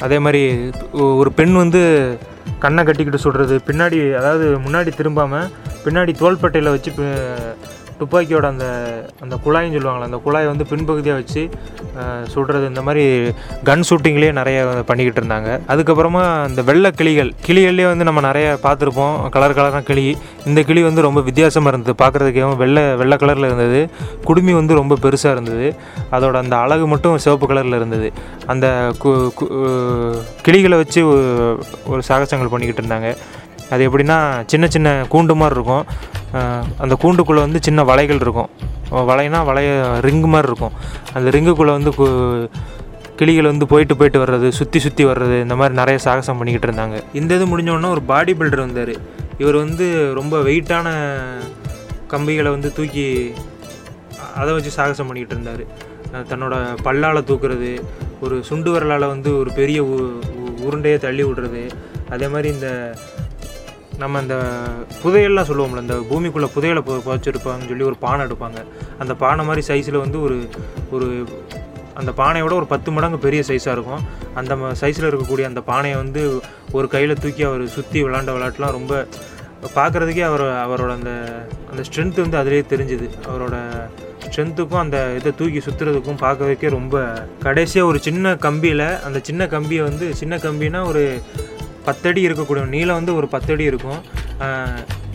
[0.00, 0.42] அதே மாதிரி
[1.14, 1.80] ஒரு பெண் வந்து
[2.58, 5.50] கண்ணை கட்டிக்கிட்டு சுடுறது பின்னாடி அதாவது முன்னாடி திரும்பாமல்
[5.84, 6.90] பின்னாடி தோள்பட்டையில் வச்சு
[8.00, 11.50] துப்பாக்கியோட அந்த அந்த குழாயின்னு சொல்லுவாங்களே அந்த குழாயை வந்து பின்பகுதியாக வச்சு
[12.34, 13.28] சுடுறது இந்த மாதிரி
[13.64, 15.60] கன் ஷூட்டிங்லேயே நிறைய பண்ணிக்கிட்டு இருந்தாங்க.
[15.68, 19.28] அதுக்கப்புறமா இந்த வெள்ளை கிளிகள் கிளிகள்லேயே வந்து நம்ம நிறைய பார்த்துருப்போம்.
[19.28, 20.16] கலர் கலரான கிளி.
[20.46, 22.04] இந்த கிளி வந்து ரொம்ப வித்தியாசமாக இருந்தது.
[22.04, 23.90] பார்க்குறதுக்கே வெள்ளை வெள்ளை கலரில் இருந்தது.
[24.24, 25.76] குடுமி வந்து ரொம்ப பெருசாக இருந்தது.
[26.12, 28.12] அதோட அந்த அழகு மட்டும் சிவப்பு கலரில் இருந்தது.
[28.46, 31.06] அந்த கு கு- கிளிகளை வச்சு
[31.86, 33.16] ஒரு சாகசங்கள் பண்ணிக்கிட்டு இருந்தாங்க.
[33.70, 35.84] அது எப்படின்னா சின்ன சின்ன கூண்டு மாதிரி இருக்கும்.
[36.78, 38.50] அந்த கூண்டுக்குள்ளே வந்து சின்ன வலைகள் இருக்கும்.
[38.90, 40.72] வலைனா வளைய ரிங்கு மாதிரி இருக்கும்.
[41.12, 41.92] அந்த ரிங்குக்குள்ளே வந்து
[43.16, 47.02] கிளிகள் வந்து போயிட்டு போயிட்டு வர்றது சுற்றி சுற்றி வர்றது இந்த மாதிரி நிறைய சாகசம் பண்ணிக்கிட்டு இருந்தாங்க.
[47.12, 48.92] இந்த இது முடிஞ்சோடனே ஒரு பாடி பில்டர் வந்தார்.
[49.38, 50.88] இவர் வந்து ரொம்ப வெயிட்டான
[52.06, 53.32] கம்பிகளை வந்து தூக்கி
[54.36, 55.88] அதை வச்சு சாகசம் பண்ணிக்கிட்டு இருந்தார்.
[56.12, 57.82] தன்னோட பல்லால் தூக்குறது
[58.20, 60.18] ஒரு சுண்டு விரலால் வந்து ஒரு பெரிய உ-
[60.60, 61.70] உருண்டையை தள்ளி விடுறது
[62.10, 62.94] அதே மாதிரி இந்த
[64.02, 64.36] நம்ம அந்த
[65.02, 68.60] புதையல்லாம் சொல்லுவோம்ல இந்த பூமிக்குள்ளே புதையலை பொ புதைச்சிருப்பாங்கன்னு சொல்லி ஒரு பானை எடுப்பாங்க.
[69.02, 70.36] அந்த பானை மாதிரி சைஸில் வந்து ஒரு
[70.96, 71.08] ஒரு
[72.00, 74.02] அந்த பானையோட ஒரு பத்து மடங்கு பெரிய சைஸாக இருக்கும்.
[74.40, 76.22] அந்த சைஸில் இருக்கக்கூடிய அந்த பானையை வந்து
[76.78, 78.94] ஒரு கையில் தூக்கி அவர் சுற்றி விளாண்ட விளாட்டுலாம் ரொம்ப
[79.78, 81.12] பார்க்குறதுக்கே அவர் அவரோட அந்த
[81.70, 83.08] அந்த ஸ்ட்ரென்த் வந்து அதிலே தெரிஞ்சுது.
[83.30, 83.56] அவரோட
[84.26, 86.96] ஸ்ட்ரென்த்துக்கும் அந்த இதை தூக்கி சுற்றுறதுக்கும் பார்க்கறதுக்கே ரொம்ப
[87.42, 91.02] கடைசியாக ஒரு சின்ன கம்பியில் அந்த சின்ன கம்பியை வந்து சின்ன கம்பினா ஒரு
[91.88, 94.00] பத்தடி இருக்கக்கூடிய நீளம் வந்து ஒரு பத்தடி இருக்கும்.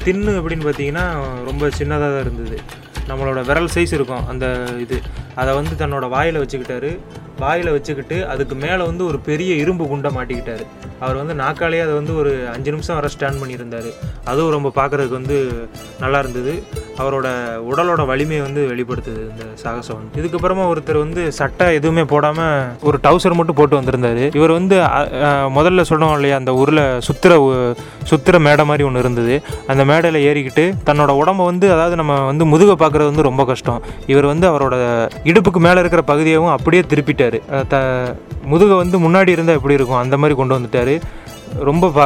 [0.06, 1.06] தின்னு அப்படின்னு பார்த்தீங்கன்னா
[1.50, 2.58] ரொம்ப சின்னதாக தான் இருந்தது.
[3.10, 4.46] நம்மளோட விரல் சைஸ் இருக்கும் அந்த
[4.84, 4.98] இது.
[5.42, 6.92] அதை வந்து தன்னோட வாயில் வச்சுக்கிட்டாரு.
[7.44, 10.64] வாயில் வச்சுக்கிட்டு அதுக்கு மேலே வந்து ஒரு பெரிய இரும்பு குண்டை மாட்டிக்கிட்டார்.
[11.04, 13.90] அவர் வந்து நாக்காலேயே அதை வந்து ஒரு அஞ்சு நிமிஷம் வர ஸ்டாண்ட் பண்ணியிருந்தார்.
[14.32, 15.38] அதுவும் ரொம்ப பார்க்குறதுக்கு வந்து
[16.04, 16.54] நல்லா இருந்தது.
[17.02, 17.28] அவரோட
[17.70, 19.98] உடலோட வலிமையை வந்து வெளிப்படுத்துது இந்த சாகசம்.
[20.00, 24.24] வந்து இதுக்கப்புறமா ஒருத்தர் வந்து சட்டை எதுவுமே போடாமல் ஒரு டவுசர் மட்டும் போட்டு வந்திருந்தாரு.
[24.40, 24.78] இவர் வந்து
[25.58, 27.34] முதல்ல சொன்னோம் இல்லையா அந்த ஊரில் சுத்துற
[28.12, 29.36] சுத்துற மேடை மாதிரி ஒன்று இருந்தது.
[29.74, 33.82] அந்த மேடையில் ஏறிக்கிட்டு தன்னோட உடம்ப வந்து அதாவது நம்ம வந்து முதுகை பார்க்குறது வந்து ரொம்ப கஷ்டம்.
[34.14, 34.76] இவர் வந்து அவரோட
[35.32, 37.24] இடுப்புக்கு மேலே இருக்கிற பகுதியவும் அப்படியே திருப்பிட்டாரு.
[37.26, 37.40] வந்துட்டார்
[37.74, 37.78] த
[38.52, 40.02] முதுகை வந்து முன்னாடி இருந்தால் எப்படி இருக்கும்.
[40.04, 40.96] அந்த மாதிரி கொண்டு வந்துட்டாரு.
[41.70, 42.06] ரொம்ப பா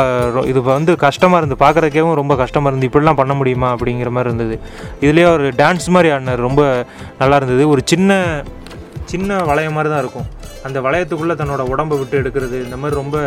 [0.51, 4.55] இது வந்து கஷ்டமாக இருந்து பார்க்குறதுக்கேவும் ரொம்ப கஷ்டமாக இருந்து இப்படிலாம் பண்ண முடியுமா அப்படிங்கிற மாதிரி இருந்தது.
[5.05, 6.45] இதுலேயே ஒரு டான்ஸ் மாதிரி ஆடினார்.
[6.47, 6.63] ரொம்ப
[7.21, 7.63] நல்லா இருந்தது.
[7.73, 8.19] ஒரு சின்ன
[9.13, 10.27] சின்ன வளைய மாதிரி தான் இருக்கும்.
[10.67, 13.17] அந்த வளையத்துக்குள்ளே தன்னோட உடம்பை விட்டு எடுக்கிறது இந்த மாதிரி ரொம்ப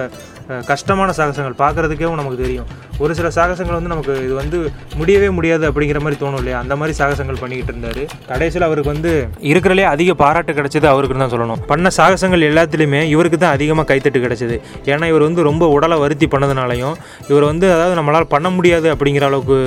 [0.71, 2.68] கஷ்டமான சாகசங்கள் பார்க்குறதுக்கேவும் நமக்கு தெரியும்.
[3.03, 4.59] ஒரு சில சாகசங்கள் வந்து நமக்கு இது வந்து
[4.99, 6.59] முடியவே முடியாது அப்படிங்கிற மாதிரி தோணும் இல்லையா?
[6.64, 8.03] அந்த மாதிரி சாகசங்கள் பண்ணிக்கிட்டு இருந்தார்.
[8.31, 9.12] கடைசியில் அவருக்கு வந்து
[9.51, 11.61] இருக்கிறலே அதிக பாராட்டு கிடைச்சது அவருக்கு தான் சொல்லணும்.
[11.71, 14.59] பண்ண சாகசங்கள் எல்லாத்துலேயுமே இவருக்கு தான் அதிகமாக கைத்தட்டு கிடச்சிது.
[14.92, 16.95] ஏன்னா இவர் வந்து ரொம்ப உடலை வருத்தி பண்ணதுனாலையும்
[17.31, 19.59] இவர் வந்து அதாவது நம்மளால் பண்ண முடியாது அப்படிங்கிற அளவுக்கு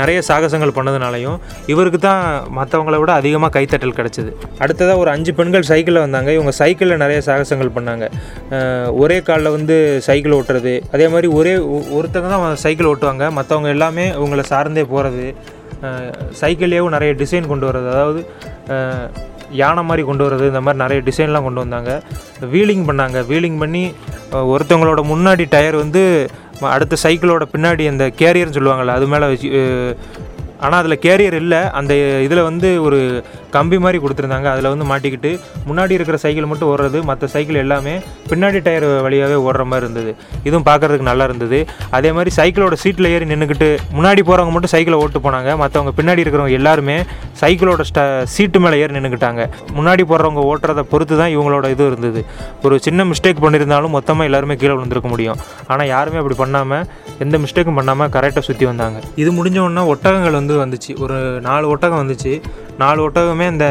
[0.00, 1.38] நிறைய சாகசங்கள் பண்ணதுனாலையும்
[1.74, 2.24] இவருக்கு தான்
[2.60, 4.32] மற்றவங்கள விட அதிகமாக கைத்தட்டல் கிடச்சிது.
[4.62, 6.30] அடுத்ததாக ஒரு அஞ்சு பெண்கள் சைக்கிளில் வந்தாங்க.
[6.38, 8.04] இவங்க சைக்கிளில் நிறைய நிறைய சாகசங்கள் பண்ணாங்க.
[9.02, 9.76] ஒரே காலில் வந்து
[10.08, 13.26] சைக்கிள் ஓட்டுறது அதே மாதிரி ஒரே ஒ- ஒருத்தங்க தான் சைக்கிள் ஓட்டுவாங்க.
[13.38, 15.26] மற்றவங்க எல்லாமே அவங்கள சார்ந்தே போகிறது
[16.40, 18.22] சைக்கிள்லேயும் நிறைய டிசைன் கொண்டு வர்றது அதாவது
[19.60, 21.92] யானை மாதிரி கொண்டு வர்றது இந்த மாதிரி நிறைய டிசைன்லாம் கொண்டு வந்தாங்க.
[22.52, 23.18] வீலிங் பண்ணாங்க.
[23.30, 23.84] வீலிங் பண்ணி
[24.54, 26.02] ஒருத்தவங்களோட முன்னாடி டயர் வந்து
[26.74, 29.48] அடுத்த சைக்கிளோட பின்னாடி அந்த கேரியர்னு சொல்லுவாங்கள்ல அது மேலே வச்சு
[30.64, 31.60] ஆனால் அதில் கேரியர் இல்லை.
[31.78, 31.92] அந்த
[32.26, 32.98] இதில் வந்து ஒரு
[33.56, 34.48] கம்பி மாதிரி கொடுத்துருந்தாங்க.
[34.54, 35.30] அதில் வந்து மாட்டிக்கிட்டு
[35.68, 37.94] முன்னாடி இருக்கிற சைக்கிள் மட்டும் ஓடுறது மற்ற சைக்கிள் எல்லாமே
[38.30, 40.12] பின்னாடி டயர் வழியாகவே ஓடுற மாதிரி இருந்தது.
[40.48, 41.60] இதுவும் பார்க்குறதுக்கு நல்லா இருந்தது.
[41.98, 45.50] அதே மாதிரி சைக்கிளோட சீட்டில் ஏறி நின்றுக்கிட்டு முன்னாடி போகிறவங்க மட்டும் சைக்கிளை ஓட்டு போனாங்க.
[45.62, 46.96] மற்றவங்க பின்னாடி இருக்கிறவங்க எல்லாருமே
[47.42, 48.00] சைக்கிளோட ஸ்ட
[48.34, 49.42] சீட்டு மேலே ஏறி நின்றுக்கிட்டாங்க
[49.78, 52.22] முன்னாடி போடுறவங்க ஓட்டுறதை பொறுத்து தான் இவங்களோட இது இருந்தது.
[52.66, 55.40] ஒரு சின்ன மிஸ்டேக் பண்ணியிருந்தாலும் மொத்தமாக எல்லாருமே கீழே விழுந்திருக்க முடியும்.
[55.72, 56.86] ஆனால் யாருமே அப்படி பண்ணாமல்
[57.24, 58.98] எந்த மிஸ்டேக்கும் பண்ணாமல் கரெக்டாக சுற்றி வந்தாங்க.
[59.22, 60.92] இது முடிஞ்சவுடனே ஒட்டகங்கள் வந்து வந்துச்சு.
[61.04, 61.16] ஒரு
[61.48, 62.32] நாலு ஒட்டகம் வந்துச்சு.
[62.82, 63.68] நாலு ஒட்டகமே இந்த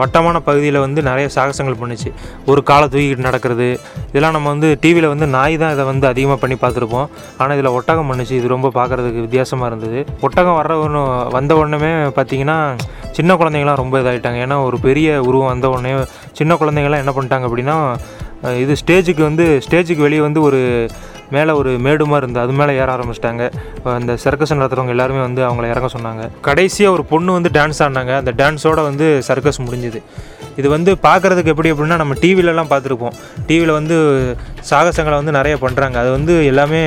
[0.00, 2.08] வட்டமான பகுதியில் வந்து நிறைய சாகசங்கள் பண்ணுச்சு.
[2.50, 3.68] ஒரு காலை தூக்கிட்டு நடக்கிறது.
[4.10, 7.06] இதெல்லாம் நம்ம வந்து டிவியில் வந்து நாய் தான் இதை வந்து அதிகமாக பண்ணி பார்த்துருப்போம்.
[7.40, 8.34] ஆனால் இதில் ஒட்டகம் பண்ணுச்சு.
[8.40, 10.00] இது ரொம்ப பார்க்குறதுக்கு வித்தியாசமாக இருந்தது.
[10.28, 11.02] ஒட்டகம் வர்ற ஒன்று
[11.36, 12.58] வந்த உடனே பார்த்தீங்கன்னா
[13.18, 15.92] சின்ன குழந்தைங்களாம் ரொம்ப இதாகிட்டாங்க ஏன்னா ஒரு பெரிய உருவம் வந்த உடனே
[16.40, 17.78] சின்ன குழந்தைங்களாம் என்ன பண்ணிட்டாங்க அப்படின்னா
[18.62, 20.60] இது ஸ்டேஜுக்கு வந்து ஸ்டேஜுக்கு வெளியே வந்து ஒரு
[21.36, 22.44] மேலே ஒரு மேடு மாதிரி இருந்தது.
[22.46, 23.44] அது மேலே ஏற ஆரம்பிச்சிட்டாங்க.
[23.98, 26.24] அந்த சர்க்கஸ் நடத்துகிறவங்க எல்லாருமே வந்து அவங்கள இறங்க சொன்னாங்க.
[26.48, 28.14] கடைசியாக ஒரு பொண்ணு வந்து டான்ஸ் ஆடினாங்க.
[28.22, 30.00] அந்த டான்ஸோட வந்து சர்க்கஸ் முடிஞ்சுது.
[30.60, 33.14] இது வந்து பார்க்குறதுக்கு எப்படி அப்படின்னா நம்ம டிவிலலாம் பார்த்துருப்போம்.
[33.48, 33.96] டிவியில் வந்து
[34.70, 36.80] சாகசங்களை வந்து நிறைய பண்ணுறாங்க அது வந்து எல்லாமே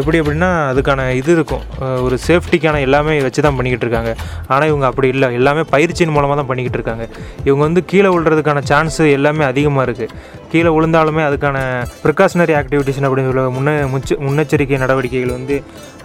[0.00, 1.64] எப்படி எப்படின்னா அதுக்கான இது இருக்கும்.
[2.06, 4.12] ஒரு சேஃப்டிக்கான எல்லாமே வச்சு தான் பண்ணிக்கிட்டு இருக்காங்க.
[4.52, 5.28] ஆனால் இவங்க அப்படி இல்லை.
[5.40, 7.06] எல்லாமே பயிற்சியின் மூலமாக தான் பண்ணிக்கிட்டு இருக்காங்க.
[7.48, 10.14] இவங்க வந்து கீழே விழுறதுக்கான சான்ஸ் எல்லாமே அதிகமாக இருக்குது
[10.52, 11.58] கீழே விழுந்தாலுமே அதுக்கான
[12.04, 15.56] ப்ரிகாஷனரி ஆக்டிவிட்டிஸ் அப்படின்னு சொல்ல முன்ன முச்ச முன்னெச்சரிக்கை நடவடிக்கைகள் வந்து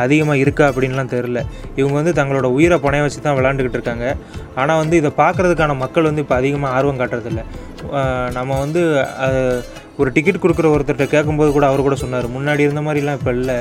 [0.03, 1.41] அதிகமாக இருக்கா அப்படின்லாம் தெரில
[1.79, 4.05] இவங்க வந்து தங்களோட உயிரை பணைய வச்சு தான் விளாண்டுக்கிட்டு இருக்காங்க.
[4.61, 7.43] ஆனால் வந்து இதை பார்க்குறதுக்கான மக்கள் வந்து இப்போ அதிகமாக ஆர்வம் காட்டுறதில்ல.
[8.37, 8.81] நம்ம வந்து
[10.01, 13.59] ஒரு டிக்கெட் கொடுக்குற ஒருத்தர்கிட்ட கேட்கும்போது கூட அவர் கூட சொன்னார் முன்னாடி இருந்த மாதிரிலாம் இப்போ இல்லை.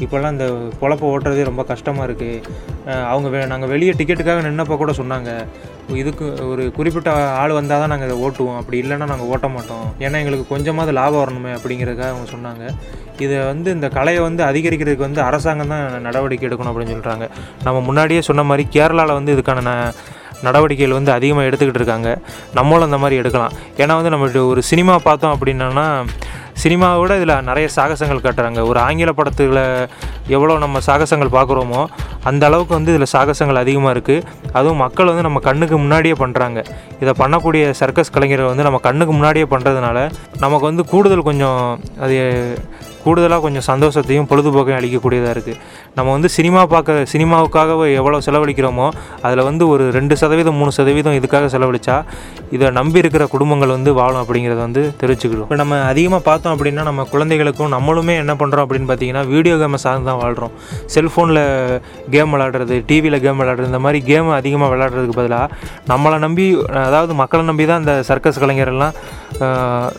[0.00, 0.46] இப்போல்லாம் இந்த
[0.80, 2.42] பொழப்ப ஓட்டுறதே ரொம்ப கஷ்டமாக இருக்குது
[3.04, 5.30] அவங்க வெ நாங்கள் வெளியே டிக்கெட்டுக்காக நின்னப்போ கூட சொன்னாங்க.
[5.88, 8.56] இதுக்கு ஒரு குறிப்பிட்ட ஆள் வந்தால் தான் நாங்கள் இதை ஓட்டுவோம்.
[8.56, 9.84] அப்படி இல்லைன்னா நாங்கள் ஓட்ட மாட்டோம்.
[9.98, 12.64] ஏன்னா எங்களுக்கு கொஞ்சமாவது லாபம் வரணுமே அப்படிங்கிறதுக்காக அவங்க சொன்னாங்க.
[13.20, 17.28] இதை வந்து இந்த கலையை வந்து அதிகரிக்கிறதுக்கு வந்து அரசாங்கம் தான் நடவடிக்கை எடுக்கணும் அப்படின்னு சொல்கிறாங்க
[17.64, 19.94] நம்ம முன்னாடியே சொன்ன மாதிரி கேரளாவில் வந்து இதுக்கான ந-
[20.42, 22.18] நடவடிக்கைகள் வந்து அதிகமாக எடுத்துக்கிட்டு இருக்காங்க.
[22.54, 23.52] நம்மளும் அந்த மாதிரி எடுக்கலாம்.
[23.76, 26.06] ஏன்னா வந்து நம்ம ஒரு சினிமா பார்த்தோம் அப்படின்னா
[26.62, 28.60] சினிமாவை விட இதில் நிறைய சாகசங்கள் காட்டுறாங்க.
[28.70, 29.60] ஒரு ஆங்கில படத்தில்
[30.36, 31.80] எவ்வளோ நம்ம சாகசங்கள் பார்க்குறோமோ
[32.30, 34.24] அந்த அளவுக்கு வந்து இதில் சாகசங்கள் அதிகமாக இருக்குது
[34.58, 36.58] அதுவும் மக்கள் வந்து நம்ம கண்ணுக்கு முன்னாடியே பண்ணுறாங்க
[37.02, 39.98] இதை பண்ணக்கூடிய சர்க்கஸ் கலைஞர்கள் வந்து நம்ம கண்ணுக்கு முன்னாடியே பண்ணுறதுனால
[40.44, 41.62] நமக்கு வந்து கூடுதல் கொஞ்சம்
[42.00, 42.18] அது
[43.04, 45.56] கூடுதலாக கொஞ்சம் சந்தோஷத்தையும் பொழுதுபோக்கையும் அளிக்கக்கூடியதாக இருக்குது
[45.96, 48.86] நம்ம வந்து சினிமா பார்க்க சினிமாவுக்காக எவ்வளோ செலவழிக்கிறோமோ
[49.22, 51.96] அதில் வந்து ஒரு ரெண்டு சதவீதம் மூணு சதவீதம் இதுக்காக செலவழித்தா
[52.52, 57.06] இதை நம்பி இருக்கிற குடும்பங்கள் வந்து வாழும் அப்படிங்கிறத வந்து தெரிவிச்சுக்கிறோம் இப்போ நம்ம அதிகமாக பார்த்தோம் அப்படின்னா நம்ம
[57.10, 60.54] குழந்தைகளுக்கும் நம்மளுமே என்ன பண்ணுறோம் அப்படின்னு பார்த்தீங்கன்னா வீடியோ கேமை சார்ந்து தான் வாழ்கிறோம்
[60.86, 61.42] செல்ஃபோனில்
[62.10, 65.48] கேம் விளாடுறது டிவியில் கேம் விளாடுறது இந்த மாதிரி கேம் அதிகமாக விளாடுறதுக்கு பதிலாக
[65.88, 66.46] நம்மளை நம்பி
[66.84, 68.94] அதாவது மக்களை நம்பி தான் இந்த சர்க்கஸ் கலைஞரெல்லாம்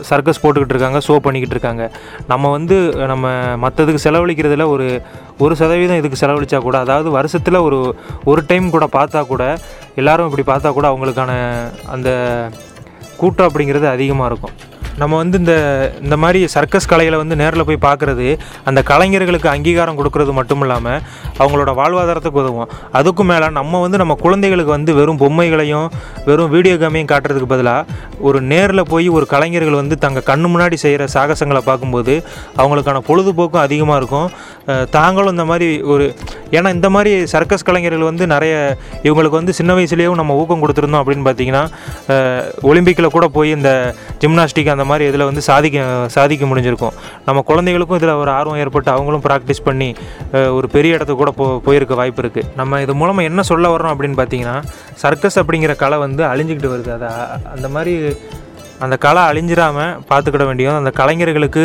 [0.01, 1.83] சர்க்கஸ் போட்டுக்கிட்டு இருக்காங்க ஷோ பண்ணிக்கிட்டு இருக்காங்க.
[2.27, 3.27] நம்ம வந்து நம்ம
[3.57, 5.01] மற்றதுக்கு செலவழிக்கிறதுல ஒரு
[5.39, 9.57] ஒரு சதவீதம் இதுக்கு செலவழித்தா கூட அதாவது வருஷத்தில் ஒரு ஒரு டைம் கூட பார்த்தா கூட
[9.95, 11.31] எல்லோரும் இப்படி பார்த்தா கூட அவங்களுக்கான
[11.87, 12.09] அந்த
[13.17, 14.55] கூட்டம் அப்படிங்கிறது அதிகமாக இருக்கும்.
[14.99, 15.53] நம்ம வந்து இந்த
[16.05, 18.27] இந்த மாதிரி சர்க்கஸ் கலைகளை வந்து நேரில் போய் பார்க்குறது
[18.69, 20.99] அந்த கலைஞர்களுக்கு அங்கீகாரம் கொடுக்கறது மட்டும் இல்லாமல்
[21.41, 22.69] அவங்களோட வாழ்வாதாரத்துக்கு உதவும்.
[22.99, 25.87] அதுக்கும் மேலே நம்ம வந்து நம்ம குழந்தைகளுக்கு வந்து வெறும் பொம்மைகளையும்
[26.27, 27.99] வெறும் வீடியோ கேமையும் காட்டுறதுக்கு பதிலாக
[28.29, 32.15] ஒரு நேரில் போய் ஒரு கலைஞர்கள் வந்து தங்க கண்ணு முன்னாடி செய்கிற சாகசங்களை பார்க்கும்போது
[32.61, 34.29] அவங்களுக்கான பொழுதுபோக்கும் அதிகமாக இருக்கும்.
[34.97, 36.05] தாங்களும் இந்த மாதிரி ஒரு
[36.57, 38.53] ஏன்னா இந்த மாதிரி சர்க்கஸ் கலைஞர்கள் வந்து நிறைய
[39.07, 41.63] இவங்களுக்கு வந்து சின்ன வயசுலேயும் நம்ம ஊக்கம் கொடுத்துருந்தோம் அப்படின்னு பார்த்தீங்கன்னா
[42.69, 43.71] ஒலிம்பிக்கில் கூட போய் இந்த
[44.23, 46.93] ஜிம்னாஸ்டிக் அந்த அந்த மாதிரி இதில் வந்து சாதிக்க சாதிக்க முடிஞ்சிருக்கும்.
[47.25, 49.89] நம்ம குழந்தைகளுக்கும் இதில் ஒரு ஆர்வம் ஏற்பட்டு அவங்களும் ப்ராக்டிஸ் பண்ணி
[50.57, 54.19] ஒரு பெரிய இடத்துக்கு கூட போ போயிருக்க வாய்ப்பு இருக்குது நம்ம இது மூலமாக என்ன சொல்ல வரோம் அப்படின்னு
[54.21, 54.57] பார்த்தீங்கன்னா
[55.03, 56.91] சர்க்கஸ் அப்படிங்கிற கலை வந்து அழிஞ்சிக்கிட்டு வருது.
[56.97, 57.09] அதை
[57.55, 57.93] அந்த மாதிரி
[58.85, 61.63] அந்த கலை அழிஞ்சிராமல் பார்த்துக்கிட வேண்டியதும் அந்த கலைஞர்களுக்கு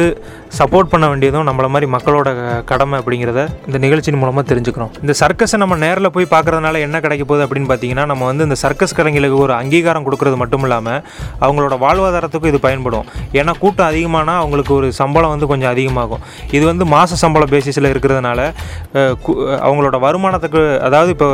[0.58, 2.28] சப்போர்ட் பண்ண வேண்டியதும் நம்மள மாதிரி மக்களோட
[2.64, 4.90] கடமை அப்படிங்கிறத இந்த நிகழ்ச்சியின் மூலமாக தெரிஞ்சுக்கிறோம்.
[5.00, 8.94] இந்த சர்க்கஸை நம்ம நேரில் போய் பார்க்குறதுனால என்ன கிடைக்க போகுது அப்படின்னு பார்த்தீங்கன்னா நம்ம வந்து இந்த சர்க்கஸ்
[8.94, 11.02] கலைஞர்களுக்கு ஒரு அங்கீகாரம் கொடுக்கறது மட்டும் இல்லாமல்
[11.40, 13.04] அவங்களோட வாழ்வாதாரத்துக்கும் இது பயன்படும்.
[13.32, 16.18] ஏன்னா கூட்டம் அதிகமானால் அவங்களுக்கு ஒரு சம்பளம் வந்து கொஞ்சம் அதிகமாகும்.
[16.50, 18.52] இது வந்து மாத சம்பள பேசிஸில் இருக்கிறதுனால
[18.94, 21.28] கு- அவங்களோட வருமானத்துக்கு அதாவது இப்போ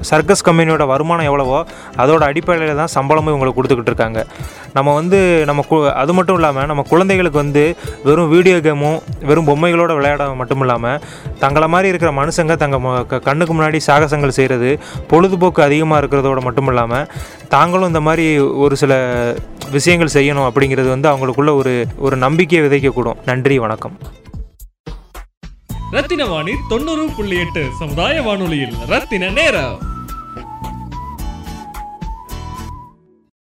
[0.00, 1.66] சர்க்கஸ் கம்பெனியோட வருமானம் எவ்வளவோ
[1.96, 4.26] அதோட அடிப்படையில் தான் சம்பளமும் இவங்களுக்கு கொடுத்துக்கிட்டு இருக்காங்க.
[4.72, 5.18] நம்ம வந்து
[5.50, 7.64] நம்ம கு அது மட்டும் இல்லாமல் நம்ம குழந்தைகளுக்கு வந்து
[8.08, 11.00] வெறும் வீடியோ கேமும் வெறும் பொம்மைகளோட விளையாட மட்டும் இல்லாமல்
[11.44, 14.72] தங்களை மாதிரி இருக்கிற மனுஷங்க தங்க கண்ணுக்கு முன்னாடி சாகசங்கள் செய்கிறது
[15.12, 17.08] பொழுதுபோக்கு அதிகமாக இருக்கிறதோட மட்டும் இல்லாமல்
[17.54, 18.26] தாங்களும் இந்த மாதிரி
[18.64, 18.92] ஒரு சில
[19.76, 21.74] விஷயங்கள் செய்யணும் அப்படிங்கிறது வந்து அவங்களுக்குள்ள ஒரு
[22.06, 23.20] ஒரு நம்பிக்கையை விதைக்கக்கூடும்.
[23.30, 23.96] நன்றி வணக்கம்.
[25.96, 29.76] ரத்தின வாணி தொண்ணூறு புள்ளி எட்டு சமுதாய வானொலியில் ரத்தின நேரம்.